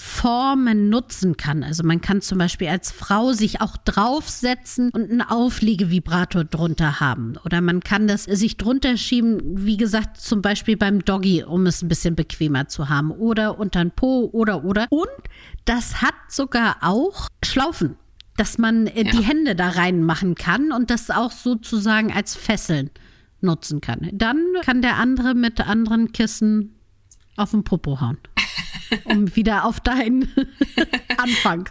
Formen 0.00 0.90
nutzen 0.90 1.36
kann. 1.36 1.64
Also 1.64 1.82
man 1.82 2.00
kann 2.00 2.22
zum 2.22 2.38
Beispiel 2.38 2.68
als 2.68 2.92
Frau 2.92 3.32
sich 3.32 3.60
auch 3.60 3.76
draufsetzen 3.76 4.90
und 4.90 5.10
einen 5.10 5.22
Aufliegevibrator 5.22 6.44
drunter 6.44 7.00
haben. 7.00 7.34
Oder 7.44 7.60
man 7.60 7.80
kann 7.80 8.06
das 8.06 8.22
sich 8.22 8.56
drunter 8.58 8.96
schieben, 8.96 9.40
wie 9.66 9.76
gesagt, 9.76 10.20
zum 10.20 10.40
Beispiel 10.40 10.76
beim 10.76 11.04
Doggy, 11.04 11.42
um 11.42 11.66
es 11.66 11.82
ein 11.82 11.88
bisschen 11.88 12.14
bequemer 12.14 12.68
zu 12.68 12.88
haben. 12.88 13.10
Oder 13.10 13.58
unter 13.58 13.84
den 13.84 13.90
Po 13.90 14.30
oder 14.32 14.64
oder. 14.64 14.86
Und 14.90 15.08
das 15.64 16.00
hat 16.00 16.14
sogar 16.28 16.76
auch 16.82 17.26
Schlaufen 17.44 17.96
dass 18.36 18.56
man 18.56 18.86
äh, 18.86 19.04
Ja. 19.04 19.10
die 19.10 19.24
Hände 19.24 19.56
da 19.56 19.70
reinmachen 19.70 20.36
kann 20.36 20.70
und 20.70 20.90
das 20.90 21.10
auch 21.10 21.32
sozusagen 21.32 22.12
als 22.12 22.36
Fesseln 22.36 22.90
nutzen 23.40 23.80
kann. 23.80 24.08
Dann 24.12 24.42
kann 24.62 24.82
der 24.82 24.96
andere 24.96 25.34
mit 25.34 25.60
anderen 25.60 26.12
Kissen 26.12 26.74
auf 27.36 27.52
den 27.52 27.64
Popo 27.64 28.00
hauen. 28.00 28.18
um 29.04 29.34
wieder 29.36 29.64
auf 29.64 29.80
deinen 29.80 30.32
Anfang. 31.16 31.68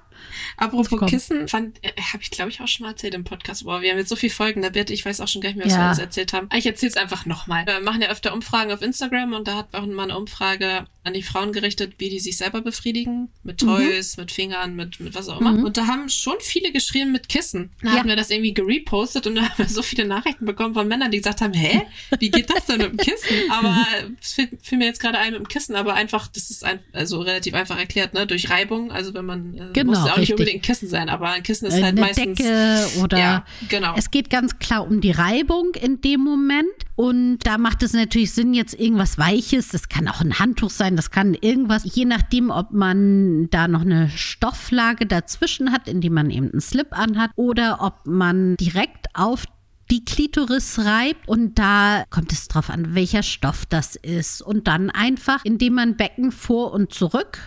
Apropos. 0.57 1.09
Kissen, 1.09 1.47
fand, 1.47 1.77
äh, 1.83 1.91
habe 2.01 2.23
ich 2.23 2.31
glaube 2.31 2.49
ich 2.49 2.59
auch 2.61 2.67
schon 2.67 2.85
mal 2.85 2.91
erzählt 2.91 3.13
im 3.13 3.23
Podcast. 3.23 3.65
Boah, 3.65 3.81
wir 3.81 3.91
haben 3.91 3.97
jetzt 3.99 4.09
so 4.09 4.15
viele 4.15 4.33
Folgen, 4.33 4.61
da 4.63 4.73
wird, 4.73 4.89
ich 4.89 5.05
weiß 5.05 5.21
auch 5.21 5.27
schon 5.27 5.41
gar 5.41 5.49
nicht 5.49 5.57
mehr, 5.57 5.65
was 5.67 5.73
Ja. 5.73 5.79
wir 5.79 5.85
alles 5.87 5.99
erzählt 5.99 6.33
haben. 6.33 6.49
Ich 6.55 6.65
erzähle 6.65 6.89
es 6.91 6.97
einfach 6.97 7.25
nochmal. 7.25 7.65
Wir 7.67 7.79
machen 7.81 8.01
ja 8.01 8.09
öfter 8.09 8.33
Umfragen 8.33 8.71
auf 8.71 8.81
Instagram 8.81 9.33
und 9.33 9.47
da 9.47 9.55
hat 9.57 9.75
auch 9.75 9.85
mal 9.85 10.03
eine 10.03 10.17
Umfrage 10.17 10.85
an 11.07 11.13
die 11.13 11.23
Frauen 11.23 11.51
gerichtet, 11.53 11.93
wie 11.97 12.09
die 12.09 12.19
sich 12.19 12.37
selber 12.37 12.61
befriedigen. 12.61 13.29
Mit 13.43 13.61
Mhm. 13.63 13.67
Toys, 13.67 14.17
mit 14.17 14.31
Fingern, 14.31 14.75
mit, 14.75 14.99
mit 14.99 15.15
was 15.15 15.27
auch 15.29 15.41
immer. 15.41 15.51
Und 15.65 15.77
da 15.77 15.87
haben 15.87 16.07
schon 16.09 16.35
viele 16.39 16.71
geschrieben 16.71 17.11
mit 17.11 17.29
Kissen. 17.29 17.71
Da 17.81 17.93
Ja. 17.93 17.99
haben 17.99 18.09
wir 18.09 18.15
das 18.15 18.29
irgendwie 18.29 18.53
gerepostet 18.53 19.25
und 19.27 19.35
da 19.35 19.43
haben 19.43 19.57
wir 19.57 19.67
so 19.69 19.81
viele 19.81 20.05
Nachrichten 20.05 20.45
bekommen 20.45 20.73
von 20.73 20.87
Männern, 20.87 21.09
die 21.11 21.17
gesagt 21.17 21.41
haben, 21.41 21.53
hä, 21.53 21.81
wie 22.19 22.29
geht 22.29 22.49
das 22.49 22.65
denn 22.65 22.77
mit 22.77 22.91
dem 22.91 22.97
Kissen? 22.97 23.35
Aber 23.51 23.75
es 24.21 24.33
fiel, 24.33 24.49
fiel 24.61 24.77
mir 24.77 24.85
jetzt 24.85 24.99
gerade 24.99 25.17
ein 25.17 25.31
mit 25.33 25.39
dem 25.41 25.47
Kissen, 25.47 25.75
aber 25.75 25.93
einfach, 25.95 26.27
das 26.27 26.49
ist 26.51 26.63
ein, 26.63 26.79
also 26.93 27.21
relativ 27.21 27.53
einfach 27.53 27.77
erklärt, 27.79 28.13
ne? 28.13 28.27
Durch 28.27 28.49
Reibung. 28.49 28.91
Also 28.91 29.13
wenn 29.13 29.25
man, 29.25 29.53
äh, 29.55 29.69
Genau, 29.73 29.91
muss 29.91 29.99
ja 29.99 30.13
auch 30.13 30.17
nicht 30.17 30.29
richtig. 30.29 30.31
unbedingt 30.33 30.57
ein 30.59 30.61
Kissen 30.61 30.87
sein, 30.89 31.09
aber 31.09 31.29
ein 31.29 31.43
Kissen 31.43 31.65
ist 31.67 31.73
Äh, 31.75 31.83
halt 31.83 31.91
Eine 31.93 32.01
meistens. 32.01 32.37
Decke 32.37 32.87
oder 33.01 33.17
Ja, 33.17 33.45
genau. 33.69 33.95
es 33.97 34.11
geht 34.11 34.29
ganz 34.29 34.59
klar 34.59 34.85
um 34.85 35.01
die 35.01 35.11
Reibung 35.11 35.73
in 35.75 36.01
dem 36.01 36.21
Moment. 36.21 36.67
Und 36.95 37.39
da 37.43 37.59
macht 37.59 37.83
es 37.83 37.93
natürlich 37.93 38.31
Sinn, 38.31 38.55
jetzt 38.55 38.73
irgendwas 38.73 39.19
Weiches. 39.19 39.69
Das 39.69 39.87
kann 39.87 40.07
auch 40.07 40.19
ein 40.19 40.39
Handtuch 40.39 40.71
sein, 40.71 40.95
das 40.97 41.11
kann 41.11 41.33
irgendwas, 41.33 41.83
je 41.85 42.05
nachdem, 42.05 42.49
ob 42.49 42.71
man 42.71 43.49
da 43.49 43.67
noch 43.67 43.81
eine 43.81 44.09
Stofflage 44.09 45.05
dazwischen 45.05 45.71
hat, 45.71 45.87
in 45.87 46.01
die 46.01 46.09
man 46.09 46.29
eben 46.29 46.51
einen 46.51 46.61
Slip 46.61 46.87
anhat, 46.91 47.31
oder 47.35 47.81
ob 47.81 48.05
man 48.05 48.55
direkt 48.57 49.07
auf 49.13 49.45
die 49.89 50.03
Klitoris 50.03 50.79
reibt 50.79 51.27
und 51.29 51.57
da 51.57 52.03
kommt 52.09 52.33
es 52.33 52.47
drauf 52.49 52.69
an, 52.69 52.93
welcher 52.93 53.23
Stoff 53.23 53.65
das 53.65 53.95
ist. 53.95 54.41
Und 54.41 54.67
dann 54.67 54.89
einfach, 54.89 55.45
indem 55.45 55.75
man 55.75 55.95
Becken 55.95 56.31
vor 56.33 56.73
und 56.73 56.93
zurück 56.93 57.39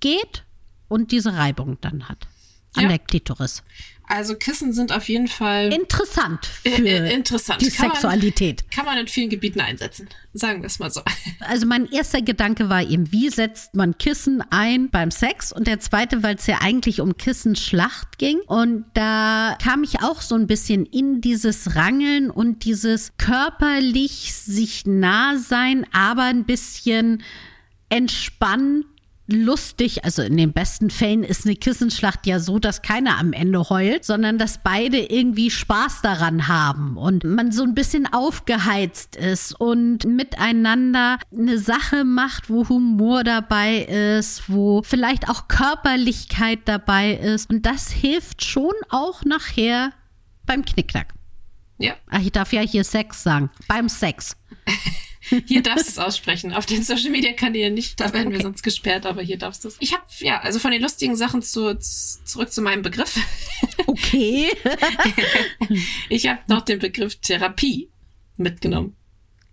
geht 0.00 0.44
und 0.88 1.12
diese 1.12 1.34
Reibung 1.34 1.78
dann 1.80 2.08
hat 2.08 2.26
an 2.74 2.82
Ja. 2.84 2.88
der 2.90 2.98
Klitoris. 2.98 3.62
Also 4.08 4.34
Kissen 4.34 4.72
sind 4.72 4.92
auf 4.92 5.08
jeden 5.08 5.28
Fall 5.28 5.72
Interessant 5.72 6.44
für 6.46 6.68
äh, 6.68 7.08
äh, 7.08 7.14
interessant. 7.14 7.62
die 7.62 7.70
Kann 7.70 7.86
man- 7.88 7.96
Sexualität. 7.96 8.64
kann 8.70 8.84
man 8.84 8.98
in 8.98 9.06
vielen 9.08 9.30
Gebieten 9.30 9.60
einsetzen. 9.60 10.08
Sagen 10.34 10.60
wir 10.62 10.66
es 10.66 10.78
mal 10.78 10.90
so. 10.90 11.02
Also 11.40 11.66
mein 11.66 11.86
erster 11.90 12.20
Gedanke 12.22 12.68
war 12.68 12.82
eben, 12.82 13.10
wie 13.12 13.28
setzt 13.30 13.74
man 13.74 13.96
Kissen 13.98 14.42
ein 14.50 14.90
beim 14.90 15.10
Sex? 15.10 15.52
Und 15.52 15.66
der 15.66 15.80
zweite, 15.80 16.22
weil 16.22 16.36
es 16.36 16.46
ja 16.46 16.58
eigentlich 16.60 17.00
um 17.00 17.16
Kissenschlacht 17.16 18.18
ging. 18.18 18.38
Und 18.46 18.84
da 18.94 19.56
kam 19.62 19.82
ich 19.82 20.02
auch 20.02 20.20
so 20.20 20.34
ein 20.34 20.46
bisschen 20.46 20.84
in 20.86 21.20
dieses 21.20 21.74
Rangeln 21.76 22.30
und 22.30 22.64
dieses 22.64 23.12
körperlich 23.18 24.32
sich 24.34 24.84
nah 24.86 25.36
sein, 25.38 25.86
aber 25.92 26.24
ein 26.24 26.44
bisschen 26.44 27.22
entspannt 27.88 28.86
lustig, 29.32 30.04
also 30.04 30.22
in 30.22 30.36
den 30.36 30.52
besten 30.52 30.90
Fällen 30.90 31.24
ist 31.24 31.46
eine 31.46 31.56
Kissenschlacht 31.56 32.26
ja 32.26 32.38
so, 32.38 32.58
dass 32.58 32.82
keiner 32.82 33.18
am 33.18 33.32
Ende 33.32 33.68
heult, 33.68 34.04
sondern 34.04 34.38
dass 34.38 34.62
beide 34.62 34.98
irgendwie 34.98 35.50
Spaß 35.50 36.02
daran 36.02 36.48
haben 36.48 36.96
und 36.96 37.24
man 37.24 37.52
so 37.52 37.62
ein 37.62 37.74
bisschen 37.74 38.06
aufgeheizt 38.12 39.16
ist 39.16 39.58
und 39.58 40.04
miteinander 40.04 41.18
eine 41.36 41.58
Sache 41.58 42.04
macht, 42.04 42.50
wo 42.50 42.68
Humor 42.68 43.24
dabei 43.24 43.78
ist, 43.78 44.48
wo 44.48 44.82
vielleicht 44.82 45.28
auch 45.28 45.48
Körperlichkeit 45.48 46.60
dabei 46.66 47.14
ist 47.14 47.50
und 47.50 47.66
das 47.66 47.90
hilft 47.90 48.44
schon 48.44 48.74
auch 48.90 49.24
nachher 49.24 49.92
beim 50.46 50.64
Knickknack. 50.64 51.14
Ja. 51.78 51.94
Ach, 52.08 52.20
ich 52.20 52.32
darf 52.32 52.52
ja 52.52 52.60
hier 52.60 52.84
Sex 52.84 53.22
sagen. 53.22 53.50
Beim 53.66 53.88
Sex. 53.88 54.36
Hier 55.46 55.62
darfst 55.62 55.86
du 55.86 55.90
es 55.90 55.98
aussprechen. 55.98 56.52
Auf 56.52 56.66
den 56.66 56.82
Social 56.82 57.10
Media 57.10 57.32
Kanälen 57.32 57.74
nicht, 57.74 58.00
da 58.00 58.12
werden 58.12 58.28
okay. 58.28 58.38
wir 58.38 58.42
sonst 58.42 58.62
gesperrt, 58.62 59.06
aber 59.06 59.22
hier 59.22 59.38
darfst 59.38 59.64
du 59.64 59.68
es. 59.68 59.76
Ich 59.80 59.92
habe 59.92 60.04
ja, 60.18 60.40
also 60.40 60.58
von 60.58 60.70
den 60.70 60.82
lustigen 60.82 61.16
Sachen 61.16 61.42
zu, 61.42 61.78
zurück 61.78 62.52
zu 62.52 62.62
meinem 62.62 62.82
Begriff. 62.82 63.18
Okay. 63.86 64.50
ich 66.08 66.26
habe 66.26 66.40
noch 66.48 66.62
den 66.62 66.78
Begriff 66.78 67.16
Therapie 67.16 67.88
mitgenommen. 68.36 68.96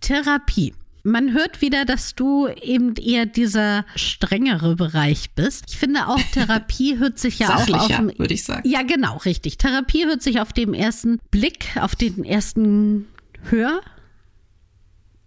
Therapie. 0.00 0.74
Man 1.02 1.32
hört 1.32 1.62
wieder, 1.62 1.84
dass 1.84 2.14
du 2.14 2.48
eben 2.48 2.94
eher 2.96 3.24
dieser 3.24 3.86
strengere 3.96 4.76
Bereich 4.76 5.30
bist. 5.34 5.64
Ich 5.68 5.78
finde 5.78 6.08
auch 6.08 6.20
Therapie 6.32 6.98
hört 6.98 7.18
sich 7.18 7.38
ja 7.38 7.56
auch 7.56 7.68
auf 7.68 7.86
dem, 7.86 8.12
würde 8.18 8.34
ich 8.34 8.44
sagen. 8.44 8.68
Ja, 8.68 8.82
genau, 8.82 9.16
richtig. 9.18 9.56
Therapie 9.56 10.04
hört 10.04 10.22
sich 10.22 10.40
auf 10.40 10.52
dem 10.52 10.74
ersten 10.74 11.18
Blick, 11.30 11.76
auf 11.80 11.94
den 11.94 12.24
ersten 12.24 13.08
Hör 13.48 13.80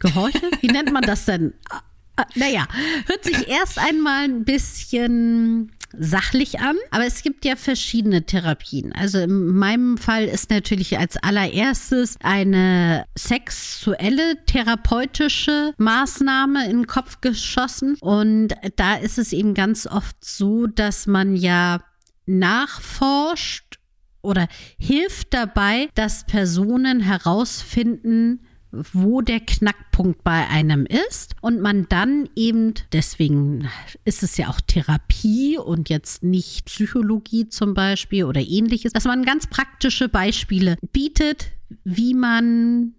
Gehorche? 0.03 0.51
Wie 0.61 0.67
nennt 0.67 0.91
man 0.91 1.01
das 1.01 1.25
denn? 1.25 1.53
Ah, 1.69 1.81
ah, 2.17 2.25
naja, 2.35 2.67
hört 3.07 3.23
sich 3.23 3.47
erst 3.47 3.79
einmal 3.79 4.25
ein 4.25 4.43
bisschen 4.43 5.71
sachlich 5.97 6.59
an, 6.59 6.75
aber 6.91 7.05
es 7.05 7.21
gibt 7.21 7.45
ja 7.45 7.55
verschiedene 7.55 8.25
Therapien. 8.25 8.93
Also 8.93 9.19
in 9.19 9.47
meinem 9.47 9.97
Fall 9.97 10.25
ist 10.25 10.49
natürlich 10.49 10.97
als 10.97 11.17
allererstes 11.17 12.17
eine 12.23 13.05
sexuelle 13.15 14.43
therapeutische 14.45 15.73
Maßnahme 15.77 16.65
in 16.65 16.77
den 16.77 16.87
Kopf 16.87 17.21
geschossen 17.21 17.97
und 18.01 18.55
da 18.75 18.95
ist 18.95 19.19
es 19.19 19.33
eben 19.33 19.53
ganz 19.53 19.87
oft 19.87 20.15
so, 20.23 20.67
dass 20.67 21.07
man 21.07 21.35
ja 21.35 21.81
nachforscht 22.25 23.77
oder 24.21 24.47
hilft 24.79 25.33
dabei, 25.33 25.89
dass 25.95 26.25
Personen 26.25 27.01
herausfinden, 27.01 28.47
wo 28.91 29.21
der 29.21 29.39
Knackpunkt 29.39 30.23
bei 30.23 30.47
einem 30.47 30.85
ist 30.85 31.35
und 31.41 31.61
man 31.61 31.87
dann 31.89 32.27
eben, 32.35 32.73
deswegen 32.91 33.69
ist 34.03 34.23
es 34.23 34.37
ja 34.37 34.49
auch 34.49 34.59
Therapie 34.61 35.57
und 35.57 35.89
jetzt 35.89 36.23
nicht 36.23 36.65
Psychologie 36.65 37.47
zum 37.49 37.75
Beispiel 37.75 38.25
oder 38.25 38.41
ähnliches, 38.41 38.91
dass 38.91 39.05
man 39.05 39.23
ganz 39.23 39.45
praktische 39.47 40.09
Beispiele 40.09 40.77
bietet, 40.91 41.51
wie 41.83 42.15
man 42.15 42.93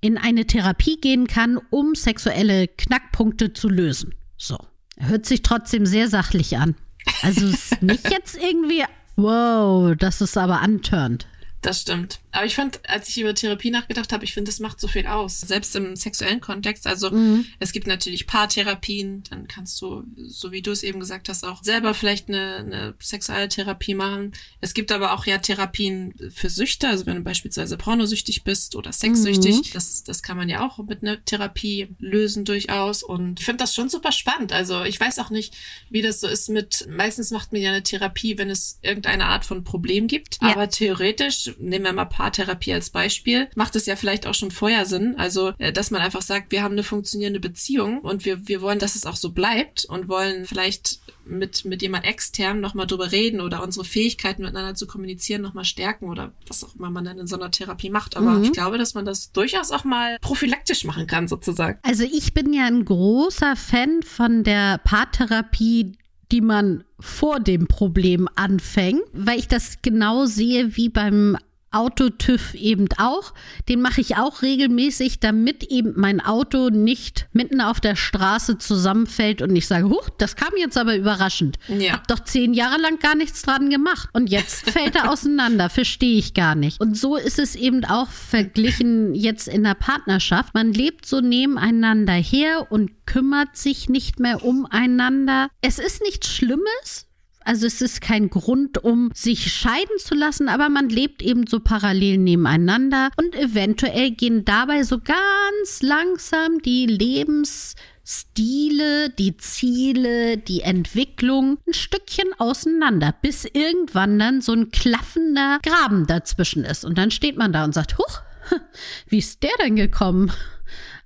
in 0.00 0.18
eine 0.18 0.46
Therapie 0.46 1.00
gehen 1.00 1.28
kann, 1.28 1.58
um 1.70 1.94
sexuelle 1.94 2.68
Knackpunkte 2.68 3.52
zu 3.52 3.68
lösen. 3.68 4.14
So. 4.36 4.58
Hört 4.98 5.26
sich 5.26 5.42
trotzdem 5.42 5.86
sehr 5.86 6.08
sachlich 6.08 6.58
an. 6.58 6.74
Also 7.22 7.46
es 7.46 7.72
ist 7.72 7.82
nicht 7.82 8.10
jetzt 8.10 8.36
irgendwie, 8.36 8.84
wow, 9.16 9.94
das 9.96 10.20
ist 10.20 10.36
aber 10.36 10.60
antörnt. 10.60 11.26
Das 11.62 11.80
stimmt. 11.80 12.20
Aber 12.34 12.46
ich 12.46 12.56
fand, 12.56 12.80
als 12.88 13.08
ich 13.08 13.20
über 13.20 13.34
Therapie 13.34 13.70
nachgedacht 13.70 14.12
habe, 14.12 14.24
ich 14.24 14.32
finde, 14.32 14.50
das 14.50 14.58
macht 14.58 14.80
so 14.80 14.88
viel 14.88 15.06
aus. 15.06 15.40
Selbst 15.40 15.76
im 15.76 15.94
sexuellen 15.94 16.40
Kontext. 16.40 16.86
Also 16.86 17.10
mhm. 17.10 17.46
es 17.60 17.72
gibt 17.72 17.86
natürlich 17.86 18.26
Paartherapien, 18.26 19.22
dann 19.30 19.46
kannst 19.46 19.80
du, 19.80 20.02
so 20.16 20.50
wie 20.50 20.60
du 20.60 20.72
es 20.72 20.82
eben 20.82 20.98
gesagt 20.98 21.28
hast, 21.28 21.44
auch 21.44 21.62
selber 21.62 21.94
vielleicht 21.94 22.28
eine, 22.28 22.56
eine 22.56 22.94
sexuelle 22.98 23.48
Therapie 23.48 23.94
machen. 23.94 24.32
Es 24.60 24.74
gibt 24.74 24.90
aber 24.90 25.12
auch 25.12 25.26
ja 25.26 25.38
Therapien 25.38 26.14
für 26.34 26.50
Süchte, 26.50 26.88
also 26.88 27.06
wenn 27.06 27.16
du 27.16 27.22
beispielsweise 27.22 27.76
pornosüchtig 27.76 28.42
bist 28.42 28.74
oder 28.74 28.92
sexsüchtig, 28.92 29.56
mhm. 29.56 29.72
das, 29.72 30.02
das 30.02 30.22
kann 30.22 30.36
man 30.36 30.48
ja 30.48 30.66
auch 30.66 30.78
mit 30.78 31.02
einer 31.02 31.24
Therapie 31.24 31.94
lösen 31.98 32.44
durchaus. 32.44 33.04
Und 33.04 33.38
ich 33.38 33.44
finde 33.44 33.62
das 33.62 33.74
schon 33.74 33.88
super 33.88 34.10
spannend. 34.10 34.52
Also 34.52 34.82
ich 34.82 34.98
weiß 34.98 35.20
auch 35.20 35.30
nicht, 35.30 35.54
wie 35.88 36.02
das 36.02 36.20
so 36.20 36.26
ist 36.26 36.48
mit, 36.48 36.88
meistens 36.90 37.30
macht 37.30 37.52
man 37.52 37.62
ja 37.62 37.70
eine 37.70 37.84
Therapie, 37.84 38.38
wenn 38.38 38.50
es 38.50 38.80
irgendeine 38.82 39.26
Art 39.26 39.44
von 39.44 39.62
Problem 39.62 40.08
gibt. 40.08 40.38
Ja. 40.42 40.48
Aber 40.48 40.68
theoretisch, 40.68 41.52
nehmen 41.58 41.84
wir 41.84 41.92
mal 41.92 42.04
Paar 42.06 42.23
Paartherapie 42.24 42.72
als 42.72 42.88
Beispiel, 42.88 43.48
macht 43.54 43.76
es 43.76 43.84
ja 43.84 43.96
vielleicht 43.96 44.26
auch 44.26 44.32
schon 44.32 44.50
vorher 44.50 44.86
Sinn. 44.86 45.14
Also, 45.18 45.52
äh, 45.58 45.72
dass 45.72 45.90
man 45.90 46.00
einfach 46.00 46.22
sagt, 46.22 46.52
wir 46.52 46.62
haben 46.62 46.72
eine 46.72 46.82
funktionierende 46.82 47.38
Beziehung 47.38 47.98
und 48.00 48.24
wir, 48.24 48.48
wir 48.48 48.62
wollen, 48.62 48.78
dass 48.78 48.94
es 48.94 49.04
auch 49.04 49.16
so 49.16 49.32
bleibt 49.32 49.84
und 49.84 50.08
wollen 50.08 50.46
vielleicht 50.46 51.00
mit, 51.26 51.66
mit 51.66 51.82
jemand 51.82 52.06
extern 52.06 52.60
nochmal 52.60 52.86
drüber 52.86 53.12
reden 53.12 53.42
oder 53.42 53.62
unsere 53.62 53.84
Fähigkeiten 53.84 54.42
miteinander 54.42 54.74
zu 54.74 54.86
kommunizieren 54.86 55.42
nochmal 55.42 55.66
stärken 55.66 56.08
oder 56.08 56.32
was 56.48 56.64
auch 56.64 56.74
immer 56.76 56.90
man 56.90 57.04
dann 57.04 57.18
in 57.18 57.26
so 57.26 57.36
einer 57.36 57.50
Therapie 57.50 57.90
macht. 57.90 58.16
Aber 58.16 58.30
mhm. 58.30 58.44
ich 58.44 58.52
glaube, 58.52 58.78
dass 58.78 58.94
man 58.94 59.04
das 59.04 59.32
durchaus 59.32 59.70
auch 59.70 59.84
mal 59.84 60.16
prophylaktisch 60.20 60.84
machen 60.84 61.06
kann, 61.06 61.28
sozusagen. 61.28 61.78
Also 61.82 62.04
ich 62.04 62.32
bin 62.32 62.54
ja 62.54 62.64
ein 62.64 62.86
großer 62.86 63.54
Fan 63.54 64.02
von 64.02 64.44
der 64.44 64.78
Paartherapie, 64.78 65.92
die 66.32 66.40
man 66.40 66.84
vor 66.98 67.38
dem 67.38 67.66
Problem 67.66 68.28
anfängt, 68.34 69.02
weil 69.12 69.38
ich 69.38 69.48
das 69.48 69.82
genau 69.82 70.24
sehe 70.24 70.74
wie 70.76 70.88
beim 70.88 71.36
Autotüv 71.74 72.54
eben 72.54 72.88
auch. 72.98 73.34
Den 73.68 73.80
mache 73.80 74.00
ich 74.00 74.16
auch 74.16 74.42
regelmäßig, 74.42 75.20
damit 75.20 75.64
eben 75.64 75.94
mein 75.96 76.20
Auto 76.20 76.70
nicht 76.70 77.28
mitten 77.32 77.60
auf 77.60 77.80
der 77.80 77.96
Straße 77.96 78.58
zusammenfällt 78.58 79.42
und 79.42 79.54
ich 79.56 79.66
sage, 79.66 79.88
huch, 79.88 80.08
das 80.18 80.36
kam 80.36 80.52
jetzt 80.56 80.78
aber 80.78 80.96
überraschend. 80.96 81.58
Ja. 81.68 81.92
Hab 81.94 82.08
doch 82.08 82.20
zehn 82.20 82.54
Jahre 82.54 82.80
lang 82.80 82.98
gar 82.98 83.14
nichts 83.14 83.42
dran 83.42 83.70
gemacht. 83.70 84.08
Und 84.12 84.28
jetzt 84.30 84.70
fällt 84.70 84.96
er 84.96 85.10
auseinander, 85.10 85.70
verstehe 85.70 86.18
ich 86.18 86.34
gar 86.34 86.54
nicht. 86.54 86.80
Und 86.80 86.96
so 86.96 87.16
ist 87.16 87.38
es 87.38 87.54
eben 87.54 87.84
auch 87.84 88.08
verglichen 88.08 89.14
jetzt 89.14 89.48
in 89.48 89.64
der 89.64 89.74
Partnerschaft. 89.74 90.54
Man 90.54 90.72
lebt 90.72 91.06
so 91.06 91.20
nebeneinander 91.20 92.14
her 92.14 92.66
und 92.70 93.06
kümmert 93.06 93.56
sich 93.56 93.88
nicht 93.88 94.20
mehr 94.20 94.44
umeinander. 94.44 95.48
Es 95.60 95.78
ist 95.78 96.02
nichts 96.02 96.28
Schlimmes, 96.28 97.06
also 97.44 97.66
es 97.66 97.82
ist 97.82 98.00
kein 98.00 98.30
Grund, 98.30 98.82
um 98.82 99.10
sich 99.14 99.52
scheiden 99.52 99.98
zu 99.98 100.14
lassen, 100.14 100.48
aber 100.48 100.70
man 100.70 100.88
lebt 100.88 101.22
eben 101.22 101.46
so 101.46 101.60
parallel 101.60 102.18
nebeneinander 102.18 103.10
und 103.16 103.34
eventuell 103.34 104.10
gehen 104.12 104.44
dabei 104.44 104.82
so 104.82 104.98
ganz 104.98 105.82
langsam 105.82 106.60
die 106.62 106.86
Lebensstile, 106.86 109.10
die 109.10 109.36
Ziele, 109.36 110.38
die 110.38 110.62
Entwicklung 110.62 111.58
ein 111.66 111.74
Stückchen 111.74 112.32
auseinander, 112.38 113.14
bis 113.20 113.44
irgendwann 113.44 114.18
dann 114.18 114.40
so 114.40 114.52
ein 114.52 114.70
klaffender 114.70 115.58
Graben 115.62 116.06
dazwischen 116.06 116.64
ist. 116.64 116.86
Und 116.86 116.96
dann 116.96 117.10
steht 117.10 117.36
man 117.36 117.52
da 117.52 117.64
und 117.64 117.74
sagt, 117.74 117.98
huch, 117.98 118.22
wie 119.06 119.18
ist 119.18 119.42
der 119.42 119.52
denn 119.62 119.76
gekommen? 119.76 120.32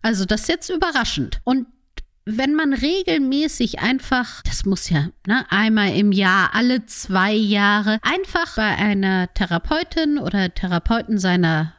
Also 0.02 0.24
das 0.24 0.42
ist 0.42 0.48
jetzt 0.48 0.70
überraschend. 0.70 1.40
Und 1.42 1.66
wenn 2.30 2.54
man 2.54 2.74
regelmäßig 2.74 3.80
einfach, 3.80 4.42
das 4.42 4.66
muss 4.66 4.90
ja 4.90 5.08
ne, 5.26 5.46
einmal 5.48 5.96
im 5.96 6.12
Jahr, 6.12 6.50
alle 6.54 6.84
zwei 6.84 7.32
Jahre, 7.32 7.98
einfach 8.02 8.56
bei 8.56 8.76
einer 8.76 9.32
Therapeutin 9.32 10.18
oder 10.18 10.52
Therapeuten 10.52 11.18
seiner 11.18 11.72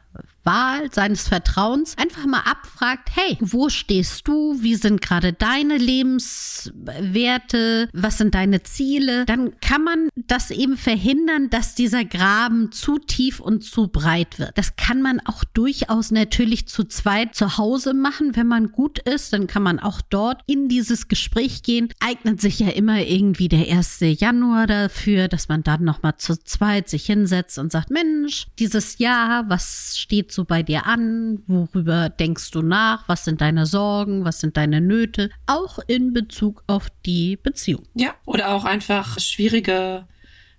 Wahl 0.44 0.92
seines 0.92 1.28
Vertrauens 1.28 1.96
einfach 1.98 2.26
mal 2.26 2.40
abfragt, 2.40 3.10
hey, 3.14 3.36
wo 3.40 3.68
stehst 3.68 4.26
du? 4.28 4.56
Wie 4.60 4.74
sind 4.74 5.00
gerade 5.00 5.32
deine 5.32 5.76
Lebenswerte? 5.76 7.88
Was 7.92 8.18
sind 8.18 8.34
deine 8.34 8.62
Ziele? 8.62 9.24
Dann 9.26 9.58
kann 9.60 9.84
man 9.84 10.08
das 10.16 10.50
eben 10.50 10.76
verhindern, 10.76 11.50
dass 11.50 11.74
dieser 11.74 12.04
Graben 12.04 12.72
zu 12.72 12.98
tief 12.98 13.40
und 13.40 13.64
zu 13.64 13.88
breit 13.88 14.38
wird. 14.38 14.56
Das 14.56 14.76
kann 14.76 15.02
man 15.02 15.20
auch 15.20 15.44
durchaus 15.44 16.10
natürlich 16.10 16.68
zu 16.68 16.84
zweit 16.84 17.34
zu 17.34 17.58
Hause 17.58 17.94
machen, 17.94 18.36
wenn 18.36 18.46
man 18.46 18.72
gut 18.72 18.98
ist. 19.00 19.32
Dann 19.32 19.46
kann 19.46 19.62
man 19.62 19.78
auch 19.78 20.00
dort 20.00 20.42
in 20.46 20.68
dieses 20.68 21.08
Gespräch 21.08 21.62
gehen. 21.62 21.88
Eignet 22.00 22.40
sich 22.40 22.58
ja 22.58 22.68
immer 22.68 23.00
irgendwie 23.00 23.48
der 23.48 23.70
1. 23.70 23.98
Januar 24.00 24.66
dafür, 24.66 25.28
dass 25.28 25.48
man 25.48 25.62
dann 25.62 25.84
nochmal 25.84 26.16
zu 26.16 26.42
zweit 26.42 26.88
sich 26.88 27.06
hinsetzt 27.06 27.58
und 27.58 27.72
sagt, 27.72 27.90
Mensch, 27.90 28.46
dieses 28.58 28.98
Jahr, 28.98 29.48
was 29.48 29.98
steht 29.98 30.29
so 30.32 30.44
bei 30.44 30.62
dir 30.62 30.86
an? 30.86 31.42
Worüber 31.46 32.08
denkst 32.08 32.50
du 32.50 32.62
nach? 32.62 33.08
Was 33.08 33.24
sind 33.24 33.40
deine 33.40 33.66
Sorgen? 33.66 34.24
Was 34.24 34.40
sind 34.40 34.56
deine 34.56 34.80
Nöte? 34.80 35.30
Auch 35.46 35.78
in 35.86 36.12
Bezug 36.12 36.64
auf 36.66 36.88
die 37.04 37.36
Beziehung. 37.36 37.84
Ja, 37.94 38.14
oder 38.24 38.50
auch 38.50 38.64
einfach 38.64 39.18
schwierige 39.18 40.06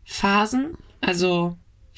Phasen. 0.04 0.78
Also, 1.02 1.58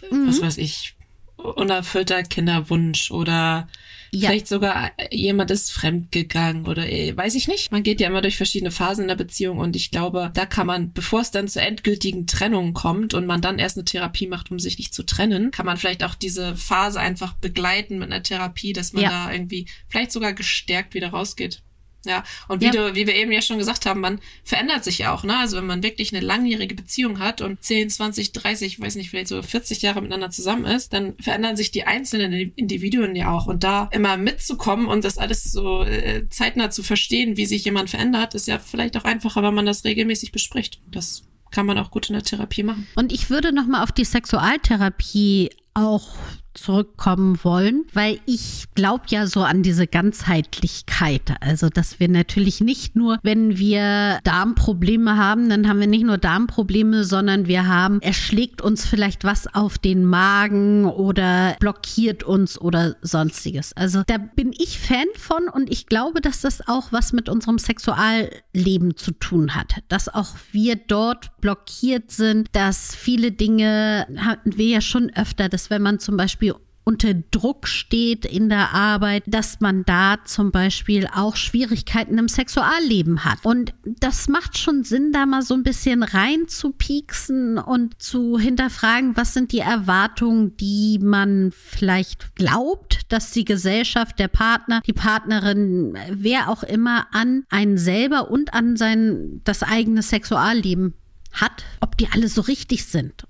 mhm. 0.10 0.28
was 0.28 0.42
weiß 0.42 0.58
ich, 0.58 0.96
unerfüllter 1.44 2.24
Kinderwunsch 2.24 3.12
oder 3.12 3.68
ja. 4.16 4.30
Vielleicht 4.30 4.48
sogar 4.48 4.92
jemand 5.10 5.50
ist 5.50 5.72
fremdgegangen 5.72 6.68
oder 6.68 6.88
äh, 6.88 7.18
weiß 7.18 7.34
ich 7.34 7.48
nicht. 7.48 7.72
Man 7.72 7.82
geht 7.82 8.00
ja 8.00 8.08
immer 8.08 8.22
durch 8.22 8.38
verschiedene 8.38 8.70
Phasen 8.70 9.04
in 9.04 9.08
der 9.08 9.16
Beziehung 9.16 9.58
und 9.58 9.76
ich 9.76 9.90
glaube, 9.90 10.30
da 10.36 10.46
kann 10.46 10.68
man, 10.68 10.94
bevor 10.94 11.22
es 11.22 11.32
dann 11.32 11.48
zur 11.48 11.64
endgültigen 11.64 12.28
Trennung 12.28 12.74
kommt 12.74 13.16
und 13.16 13.26
man 13.26 13.42
dann 13.42 13.58
erst 13.58 13.76
eine 13.76 13.86
Therapie 13.86 14.28
macht, 14.28 14.52
um 14.52 14.60
sich 14.60 14.78
nicht 14.78 14.94
zu 14.94 15.02
trennen, 15.02 15.50
kann 15.50 15.66
man 15.66 15.78
vielleicht 15.78 16.04
auch 16.04 16.14
diese 16.14 16.56
Phase 16.56 17.00
einfach 17.00 17.34
begleiten 17.34 17.98
mit 17.98 18.12
einer 18.12 18.22
Therapie, 18.22 18.72
dass 18.72 18.94
man 18.94 19.02
ja. 19.02 19.10
da 19.10 19.32
irgendwie 19.34 19.68
vielleicht 19.88 20.12
sogar 20.12 20.34
gestärkt 20.34 20.94
wieder 20.94 21.10
rausgeht. 21.10 21.64
Ja, 22.06 22.24
und 22.48 22.62
wie, 22.62 22.66
ja. 22.66 22.72
Du, 22.72 22.96
wie 22.96 23.08
wir 23.08 23.16
eben 23.16 23.32
ja 23.32 23.42
schon 23.42 23.58
gesagt 23.58 23.86
haben, 23.86 24.02
man 24.02 24.20
verändert 24.44 24.84
sich 24.84 24.98
ja 24.98 25.14
auch, 25.14 25.24
ne? 25.24 25.38
Also 25.38 25.58
wenn 25.58 25.66
man 25.66 25.84
wirklich 25.84 26.14
eine 26.14 26.26
langjährige 26.26 26.76
Beziehung 26.76 27.20
hat 27.20 27.42
und 27.42 27.64
10, 27.64 27.90
20, 27.90 28.34
30, 28.34 28.80
weiß 28.82 28.96
nicht, 28.96 29.10
vielleicht 29.10 29.30
so 29.30 29.42
40 29.42 29.82
Jahre 29.82 30.02
miteinander 30.02 30.30
zusammen 30.30 30.66
ist, 30.66 30.94
dann 30.94 31.16
verändern 31.20 31.56
sich 31.56 31.72
die 31.72 31.86
einzelnen 31.86 32.34
Individuen 32.56 33.16
ja 33.16 33.32
auch. 33.32 33.48
Und 33.48 33.64
da 33.64 33.90
immer 33.92 34.18
mitzukommen 34.18 34.88
und 34.88 35.06
das 35.06 35.18
alles 35.18 35.44
so 35.44 35.84
äh, 35.84 36.28
zeitnah 36.30 36.70
zu 36.70 36.84
verstehen, 36.84 37.38
wie 37.38 37.46
sich 37.46 37.64
jemand 37.66 37.90
verändert, 37.90 38.36
ist 38.36 38.48
ja 38.48 38.60
vielleicht 38.60 38.98
auch 38.98 39.06
einfacher, 39.06 39.44
wenn 39.44 39.54
man 39.54 39.66
das 39.66 39.86
regelmäßig 39.86 40.32
bespricht. 40.32 40.82
Das 40.92 41.24
kann 41.52 41.66
man 41.66 41.78
auch 41.78 41.92
gut 41.92 42.10
in 42.10 42.14
der 42.14 42.24
Therapie 42.24 42.64
machen. 42.64 42.88
Und 42.96 43.14
ich 43.14 43.30
würde 43.30 43.54
nochmal 43.54 43.84
auf 43.84 43.92
die 43.92 44.06
Sexualtherapie 44.06 45.52
auch 45.74 46.18
zurückkommen 46.54 47.38
wollen, 47.44 47.86
weil 47.94 48.20
ich 48.26 48.66
glaube 48.76 49.06
ja 49.08 49.28
so 49.28 49.42
an 49.42 49.64
diese 49.64 49.88
Ganzheitlichkeit. 49.88 51.34
Also, 51.42 51.70
dass 51.70 52.00
wir 52.00 52.10
natürlich 52.10 52.62
nicht 52.62 52.96
nur, 52.96 53.20
wenn 53.24 53.58
wir 53.58 54.20
Darmprobleme 54.24 55.18
haben, 55.18 55.50
dann 55.50 55.68
haben 55.68 55.80
wir 55.80 55.88
nicht 55.88 56.06
nur 56.06 56.18
Darmprobleme, 56.18 57.04
sondern 57.04 57.48
wir 57.48 57.68
haben, 57.68 58.02
er 58.02 58.14
schlägt 58.14 58.62
uns 58.62 58.86
vielleicht 58.86 59.24
was 59.24 59.54
auf 59.54 59.78
den 59.78 60.06
Magen 60.06 60.86
oder 60.86 61.56
blockiert 61.60 62.24
uns 62.24 62.60
oder 62.60 62.96
sonstiges. 63.02 63.74
Also, 63.76 64.04
da 64.08 64.18
bin 64.18 64.54
ich 64.58 64.80
Fan 64.80 65.08
von 65.18 65.48
und 65.50 65.72
ich 65.72 65.88
glaube, 65.88 66.22
dass 66.22 66.42
das 66.42 66.68
auch 66.68 66.92
was 66.92 67.14
mit 67.14 67.30
unserem 67.30 67.58
Sexualleben 67.58 68.96
zu 68.96 69.12
tun 69.12 69.56
hat. 69.56 69.76
Dass 69.88 70.10
auch 70.10 70.36
wir 70.52 70.76
dort 70.76 71.38
blockiert 71.42 72.12
sind, 72.12 72.48
dass 72.54 72.96
viele 72.96 73.32
Dinge 73.32 74.08
hatten 74.18 74.58
wir 74.58 74.68
ja 74.68 74.82
schon 74.82 75.12
öfter, 75.16 75.50
dass 75.50 75.70
wenn 75.70 75.82
man 75.82 76.00
zum 76.00 76.18
Beispiel 76.18 76.43
unter 76.84 77.14
Druck 77.14 77.68
steht 77.68 78.26
in 78.26 78.50
der 78.50 78.74
Arbeit, 78.74 79.24
dass 79.28 79.60
man 79.62 79.86
da 79.86 80.18
zum 80.26 80.52
Beispiel 80.52 81.08
auch 81.14 81.36
Schwierigkeiten 81.36 82.18
im 82.18 82.28
Sexualleben 82.28 83.24
hat. 83.24 83.40
Und 83.44 83.74
das 83.84 84.28
macht 84.28 84.58
schon 84.58 84.84
Sinn, 84.84 85.12
da 85.12 85.26
mal 85.26 85.42
so 85.42 85.54
ein 85.54 85.64
bisschen 85.64 86.04
rein 86.04 86.48
zu 86.48 86.72
pieksen 86.72 87.58
und 87.58 88.02
zu 88.02 88.38
hinterfragen, 88.38 89.16
was 89.16 89.34
sind 89.34 89.52
die 89.52 89.60
Erwartungen, 89.60 90.58
die 90.58 91.00
man 91.02 91.52
vielleicht 91.54 92.36
glaubt, 92.36 93.12
dass 93.12 93.32
die 93.32 93.46
Gesellschaft, 93.46 94.20
der 94.20 94.28
Partner, 94.28 94.82
die 94.86 94.94
Partnerin, 94.94 95.98
wer 96.12 96.50
auch 96.50 96.64
immer 96.64 97.08
an 97.12 97.46
einen 97.50 97.78
selber 97.78 98.30
und 98.30 98.54
an 98.54 98.76
sein, 98.76 99.42
das 99.44 99.64
eigene 99.64 100.02
Sexualleben 100.02 100.96
hat, 101.32 101.64
ob 101.80 101.98
die 101.98 102.10
alle 102.10 102.28
so 102.28 102.42
richtig 102.42 102.86
sind. 102.86 103.26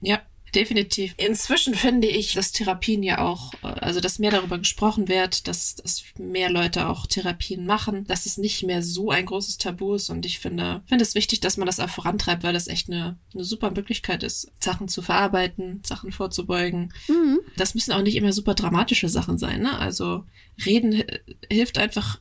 Ja, 0.00 0.20
definitiv. 0.56 1.14
Inzwischen 1.18 1.74
finde 1.74 2.08
ich, 2.08 2.32
dass 2.32 2.52
Therapien 2.52 3.02
ja 3.02 3.18
auch, 3.18 3.52
also 3.62 4.00
dass 4.00 4.18
mehr 4.18 4.30
darüber 4.30 4.58
gesprochen 4.58 5.08
wird, 5.08 5.46
dass, 5.46 5.76
dass 5.76 6.02
mehr 6.18 6.50
Leute 6.50 6.88
auch 6.88 7.06
Therapien 7.06 7.66
machen, 7.66 8.04
dass 8.06 8.26
es 8.26 8.38
nicht 8.38 8.62
mehr 8.64 8.82
so 8.82 9.10
ein 9.10 9.26
großes 9.26 9.58
Tabu 9.58 9.94
ist. 9.94 10.10
Und 10.10 10.26
ich 10.26 10.38
finde, 10.38 10.82
finde 10.86 11.04
es 11.04 11.14
wichtig, 11.14 11.40
dass 11.40 11.56
man 11.56 11.66
das 11.66 11.78
auch 11.78 11.90
vorantreibt, 11.90 12.42
weil 12.42 12.54
das 12.54 12.68
echt 12.68 12.90
eine, 12.90 13.18
eine 13.34 13.44
super 13.44 13.70
Möglichkeit 13.70 14.22
ist, 14.22 14.50
Sachen 14.58 14.88
zu 14.88 15.02
verarbeiten, 15.02 15.82
Sachen 15.84 16.10
vorzubeugen. 16.10 16.92
Mhm. 17.08 17.40
Das 17.56 17.74
müssen 17.74 17.92
auch 17.92 18.02
nicht 18.02 18.16
immer 18.16 18.32
super 18.32 18.54
dramatische 18.54 19.08
Sachen 19.08 19.38
sein. 19.38 19.62
Ne? 19.62 19.78
Also 19.78 20.24
reden 20.64 21.04
hilft 21.50 21.78
einfach 21.78 22.18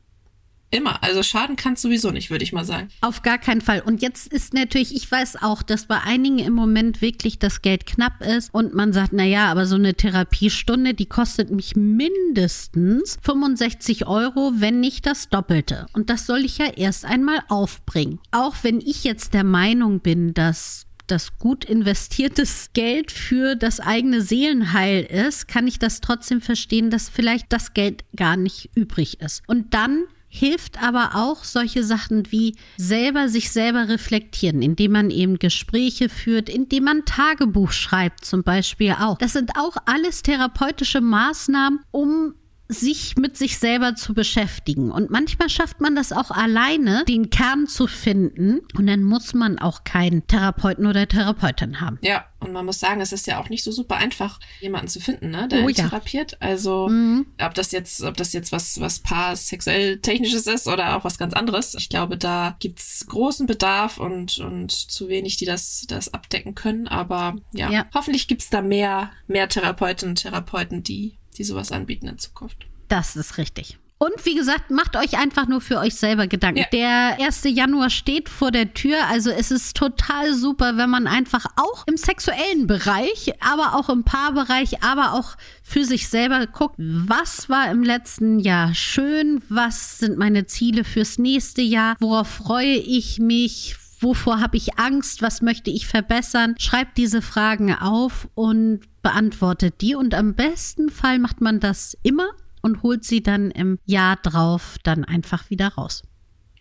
Immer. 0.71 1.01
Also 1.03 1.23
schaden 1.23 1.55
kann 1.55 1.75
sowieso 1.75 2.11
nicht, 2.11 2.29
würde 2.29 2.43
ich 2.43 2.51
mal 2.51 2.65
sagen. 2.65 2.89
Auf 3.01 3.21
gar 3.21 3.37
keinen 3.37 3.61
Fall. 3.61 3.81
Und 3.81 4.01
jetzt 4.01 4.27
ist 4.27 4.53
natürlich, 4.53 4.95
ich 4.95 5.09
weiß 5.09 5.41
auch, 5.41 5.61
dass 5.61 5.85
bei 5.85 6.01
einigen 6.01 6.39
im 6.39 6.53
Moment 6.53 7.01
wirklich 7.01 7.39
das 7.39 7.61
Geld 7.61 7.85
knapp 7.85 8.21
ist 8.21 8.53
und 8.53 8.73
man 8.73 8.91
sagt, 8.91 9.13
na 9.13 9.23
ja, 9.23 9.49
aber 9.51 9.65
so 9.67 9.75
eine 9.75 9.93
Therapiestunde, 9.93 10.93
die 10.93 11.05
kostet 11.05 11.51
mich 11.51 11.75
mindestens 11.75 13.17
65 13.21 14.07
Euro, 14.07 14.53
wenn 14.55 14.79
nicht 14.79 15.05
das 15.05 15.29
Doppelte. 15.29 15.85
Und 15.93 16.09
das 16.09 16.25
soll 16.25 16.43
ich 16.43 16.57
ja 16.57 16.67
erst 16.67 17.05
einmal 17.05 17.41
aufbringen. 17.47 18.19
Auch 18.31 18.55
wenn 18.63 18.81
ich 18.81 19.03
jetzt 19.03 19.33
der 19.33 19.43
Meinung 19.43 19.99
bin, 19.99 20.33
dass 20.33 20.85
das 21.07 21.37
gut 21.37 21.65
investiertes 21.65 22.71
Geld 22.73 23.11
für 23.11 23.55
das 23.55 23.79
eigene 23.79 24.21
Seelenheil 24.21 25.03
ist, 25.03 25.47
kann 25.47 25.67
ich 25.67 25.79
das 25.79 26.01
trotzdem 26.01 26.41
verstehen, 26.41 26.89
dass 26.89 27.09
vielleicht 27.09 27.53
das 27.53 27.73
Geld 27.73 28.03
gar 28.15 28.37
nicht 28.37 28.71
übrig 28.75 29.21
ist. 29.21 29.43
Und 29.47 29.73
dann 29.73 30.05
hilft 30.35 30.83
aber 30.83 31.11
auch 31.15 31.43
solche 31.43 31.83
Sachen 31.83 32.31
wie 32.31 32.55
selber 32.77 33.29
sich 33.29 33.51
selber 33.51 33.87
reflektieren, 33.87 34.61
indem 34.61 34.91
man 34.91 35.09
eben 35.09 35.39
Gespräche 35.39 36.09
führt, 36.09 36.49
indem 36.49 36.83
man 36.83 37.05
Tagebuch 37.05 37.71
schreibt 37.71 38.25
zum 38.25 38.43
Beispiel 38.43 38.95
auch. 38.99 39.17
Das 39.17 39.33
sind 39.33 39.51
auch 39.57 39.77
alles 39.85 40.23
therapeutische 40.23 40.99
Maßnahmen, 40.99 41.79
um 41.91 42.33
sich 42.67 43.15
mit 43.17 43.37
sich 43.37 43.57
selber 43.59 43.95
zu 43.95 44.13
beschäftigen. 44.13 44.91
Und 44.91 45.11
manchmal 45.11 45.49
schafft 45.49 45.81
man 45.81 45.95
das 45.95 46.11
auch 46.11 46.31
alleine, 46.31 47.05
den 47.07 47.29
Kern 47.29 47.67
zu 47.67 47.87
finden. 47.87 48.61
Und 48.77 48.87
dann 48.87 49.03
muss 49.03 49.33
man 49.33 49.59
auch 49.59 49.83
keinen 49.83 50.25
Therapeuten 50.27 50.87
oder 50.87 51.07
Therapeutin 51.07 51.81
haben. 51.81 51.99
Ja, 52.01 52.25
und 52.39 52.53
man 52.53 52.65
muss 52.65 52.79
sagen, 52.79 53.01
es 53.01 53.11
ist 53.11 53.27
ja 53.27 53.39
auch 53.39 53.49
nicht 53.49 53.63
so 53.63 53.71
super 53.71 53.97
einfach, 53.97 54.39
jemanden 54.61 54.87
zu 54.87 54.99
finden, 54.99 55.31
ne, 55.31 55.47
der 55.47 55.63
oh, 55.63 55.69
ja. 55.69 55.87
therapiert. 55.87 56.37
Also, 56.41 56.87
mhm. 56.89 57.27
ob 57.41 57.53
das 57.53 57.71
jetzt, 57.71 58.01
ob 58.03 58.17
das 58.17 58.33
jetzt 58.33 58.51
was, 58.51 58.79
was 58.79 58.99
paar 58.99 59.35
sexuell 59.35 59.99
technisches 59.99 60.47
ist 60.47 60.67
oder 60.67 60.95
auch 60.95 61.03
was 61.03 61.17
ganz 61.17 61.33
anderes. 61.33 61.75
Ich 61.75 61.89
glaube, 61.89 62.17
da 62.17 62.55
gibt's 62.59 63.05
großen 63.07 63.45
Bedarf 63.45 63.97
und, 63.97 64.39
und 64.39 64.71
zu 64.71 65.07
wenig, 65.07 65.37
die 65.37 65.45
das, 65.45 65.85
das 65.87 66.13
abdecken 66.13 66.55
können. 66.55 66.87
Aber 66.87 67.35
ja, 67.53 67.69
ja. 67.69 67.85
hoffentlich 67.93 68.27
gibt's 68.27 68.49
da 68.49 68.61
mehr, 68.61 69.11
mehr 69.27 69.49
Therapeutinnen 69.49 70.11
und 70.11 70.21
Therapeuten, 70.21 70.83
die 70.83 71.17
die 71.37 71.43
sowas 71.43 71.71
anbieten 71.71 72.07
in 72.07 72.17
Zukunft. 72.17 72.65
Das 72.87 73.15
ist 73.15 73.37
richtig. 73.37 73.77
Und 73.97 74.25
wie 74.25 74.35
gesagt, 74.35 74.71
macht 74.71 74.97
euch 74.97 75.17
einfach 75.17 75.47
nur 75.47 75.61
für 75.61 75.79
euch 75.79 75.95
selber 75.95 76.27
Gedanken. 76.27 76.59
Ja. 76.59 77.15
Der 77.17 77.25
1. 77.25 77.43
Januar 77.45 77.89
steht 77.89 78.27
vor 78.27 78.51
der 78.51 78.73
Tür. 78.73 78.97
Also 79.09 79.31
es 79.31 79.51
ist 79.51 79.77
total 79.77 80.33
super, 80.33 80.75
wenn 80.75 80.89
man 80.89 81.07
einfach 81.07 81.45
auch 81.55 81.87
im 81.87 81.95
sexuellen 81.95 82.67
Bereich, 82.67 83.31
aber 83.39 83.75
auch 83.75 83.87
im 83.87 84.03
Paarbereich, 84.03 84.83
aber 84.83 85.13
auch 85.13 85.37
für 85.63 85.85
sich 85.85 86.09
selber 86.09 86.45
guckt, 86.45 86.75
was 86.77 87.49
war 87.49 87.71
im 87.71 87.83
letzten 87.83 88.39
Jahr 88.39 88.75
schön, 88.75 89.41
was 89.47 89.99
sind 89.99 90.17
meine 90.17 90.45
Ziele 90.45 90.83
fürs 90.83 91.17
nächste 91.17 91.61
Jahr, 91.61 91.95
worauf 92.01 92.27
freue 92.27 92.75
ich 92.75 93.19
mich, 93.19 93.77
wovor 93.99 94.39
habe 94.39 94.57
ich 94.57 94.77
Angst, 94.77 95.21
was 95.21 95.41
möchte 95.41 95.69
ich 95.69 95.87
verbessern. 95.87 96.55
Schreibt 96.57 96.97
diese 96.97 97.21
Fragen 97.21 97.73
auf 97.73 98.27
und 98.35 98.81
beantwortet 99.01 99.81
die. 99.81 99.95
Und 99.95 100.13
am 100.13 100.33
besten 100.33 100.89
Fall 100.89 101.19
macht 101.19 101.41
man 101.41 101.59
das 101.59 101.97
immer 102.03 102.27
und 102.61 102.83
holt 102.83 103.03
sie 103.03 103.21
dann 103.21 103.51
im 103.51 103.79
Jahr 103.85 104.15
drauf 104.17 104.77
dann 104.83 105.03
einfach 105.03 105.49
wieder 105.49 105.69
raus. 105.69 106.03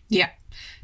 Ja, 0.07 0.27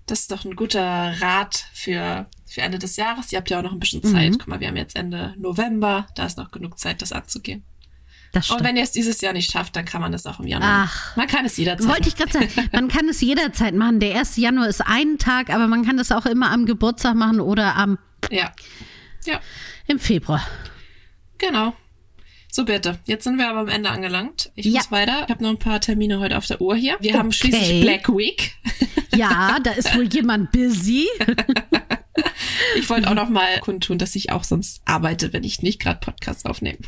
das 0.07 0.21
ist 0.21 0.31
doch 0.31 0.45
ein 0.45 0.55
guter 0.55 0.81
Rat 1.21 1.65
für, 1.73 2.27
für 2.45 2.61
Ende 2.61 2.79
des 2.79 2.95
Jahres. 2.95 3.31
Ihr 3.31 3.37
habt 3.37 3.49
ja 3.49 3.59
auch 3.59 3.63
noch 3.63 3.71
ein 3.71 3.79
bisschen 3.79 4.03
Zeit. 4.03 4.31
Mhm. 4.31 4.37
Guck 4.39 4.47
mal, 4.47 4.59
wir 4.59 4.67
haben 4.67 4.77
jetzt 4.77 4.95
Ende 4.95 5.35
November. 5.37 6.07
Da 6.15 6.25
ist 6.25 6.37
noch 6.37 6.51
genug 6.51 6.79
Zeit, 6.79 7.01
das 7.01 7.11
anzugehen. 7.11 7.63
Das 8.31 8.49
Und 8.49 8.63
wenn 8.63 8.77
ihr 8.77 8.83
es 8.83 8.91
dieses 8.91 9.19
Jahr 9.19 9.33
nicht 9.33 9.51
schafft, 9.51 9.75
dann 9.75 9.83
kann 9.83 9.99
man 9.99 10.13
es 10.13 10.25
auch 10.25 10.39
im 10.39 10.47
Januar. 10.47 10.87
Ach, 10.87 11.15
man 11.17 11.27
kann 11.27 11.45
es 11.45 11.57
jederzeit. 11.57 11.87
Wollte 11.87 12.07
ich 12.07 12.15
gerade 12.15 12.31
sagen, 12.31 12.49
man 12.71 12.87
kann 12.87 13.09
es 13.09 13.19
jederzeit 13.19 13.75
machen. 13.75 13.99
Der 13.99 14.17
1. 14.17 14.37
Januar 14.37 14.69
ist 14.69 14.81
ein 14.81 15.17
Tag, 15.17 15.49
aber 15.49 15.67
man 15.67 15.85
kann 15.85 15.97
das 15.97 16.11
auch 16.11 16.25
immer 16.25 16.49
am 16.51 16.65
Geburtstag 16.65 17.15
machen 17.15 17.41
oder 17.41 17.75
am 17.75 17.97
ja. 18.29 18.51
Ja. 19.25 19.41
im 19.87 19.99
Februar. 19.99 20.45
Genau. 21.37 21.75
So 22.49 22.65
bitte. 22.65 22.99
Jetzt 23.05 23.23
sind 23.23 23.37
wir 23.37 23.49
aber 23.49 23.59
am 23.61 23.67
Ende 23.69 23.89
angelangt. 23.89 24.51
Ich 24.55 24.65
ja. 24.65 24.79
muss 24.79 24.91
weiter. 24.91 25.23
Ich 25.25 25.29
habe 25.29 25.43
noch 25.43 25.51
ein 25.51 25.59
paar 25.59 25.79
Termine 25.79 26.19
heute 26.19 26.37
auf 26.37 26.45
der 26.45 26.61
Uhr 26.61 26.75
hier. 26.75 26.97
Wir 26.99 27.11
okay. 27.11 27.19
haben 27.19 27.31
schließlich 27.31 27.81
Black 27.81 28.09
Week. 28.09 28.55
Ja, 29.15 29.57
da 29.63 29.71
ist 29.71 29.95
wohl 29.95 30.05
jemand 30.05 30.51
busy. 30.51 31.07
Ich 32.81 32.89
wollte 32.89 33.09
auch 33.09 33.15
noch 33.15 33.29
mal 33.29 33.59
kundtun, 33.59 33.97
dass 33.97 34.15
ich 34.15 34.31
auch 34.31 34.43
sonst 34.43 34.81
arbeite, 34.85 35.33
wenn 35.33 35.43
ich 35.43 35.61
nicht 35.61 35.79
gerade 35.79 35.99
Podcasts 35.99 36.45
aufnehme. 36.45 36.79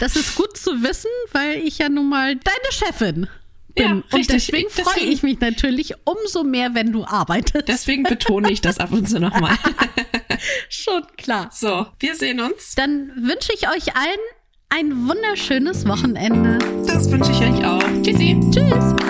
Das 0.00 0.16
ist 0.16 0.36
gut 0.36 0.56
zu 0.56 0.82
wissen, 0.82 1.10
weil 1.32 1.58
ich 1.58 1.78
ja 1.78 1.90
nun 1.90 2.08
mal 2.08 2.34
deine 2.34 2.72
Chefin 2.72 3.28
bin. 3.74 3.84
Ja, 3.84 3.92
richtig. 3.92 4.14
Und 4.14 4.32
deswegen 4.32 4.70
freue 4.70 5.04
ich 5.04 5.22
mich 5.22 5.40
natürlich 5.40 5.94
umso 6.04 6.44
mehr, 6.44 6.74
wenn 6.74 6.92
du 6.92 7.04
arbeitest. 7.04 7.68
Deswegen 7.68 8.02
betone 8.04 8.50
ich 8.50 8.60
das 8.60 8.78
ab 8.78 8.92
und 8.92 9.08
zu 9.08 9.20
nochmal. 9.20 9.56
Schon 10.68 11.02
klar. 11.16 11.50
So, 11.52 11.86
wir 11.98 12.14
sehen 12.14 12.40
uns. 12.40 12.74
Dann 12.74 13.12
wünsche 13.16 13.52
ich 13.54 13.68
euch 13.68 13.94
allen 13.96 14.20
ein 14.70 15.08
wunderschönes 15.08 15.86
Wochenende. 15.86 16.58
Das 16.86 17.10
wünsche 17.10 17.32
ich 17.32 17.40
euch 17.40 17.64
auch. 17.64 17.82
Tschüssi. 18.02 18.38
Tschüss. 18.52 19.09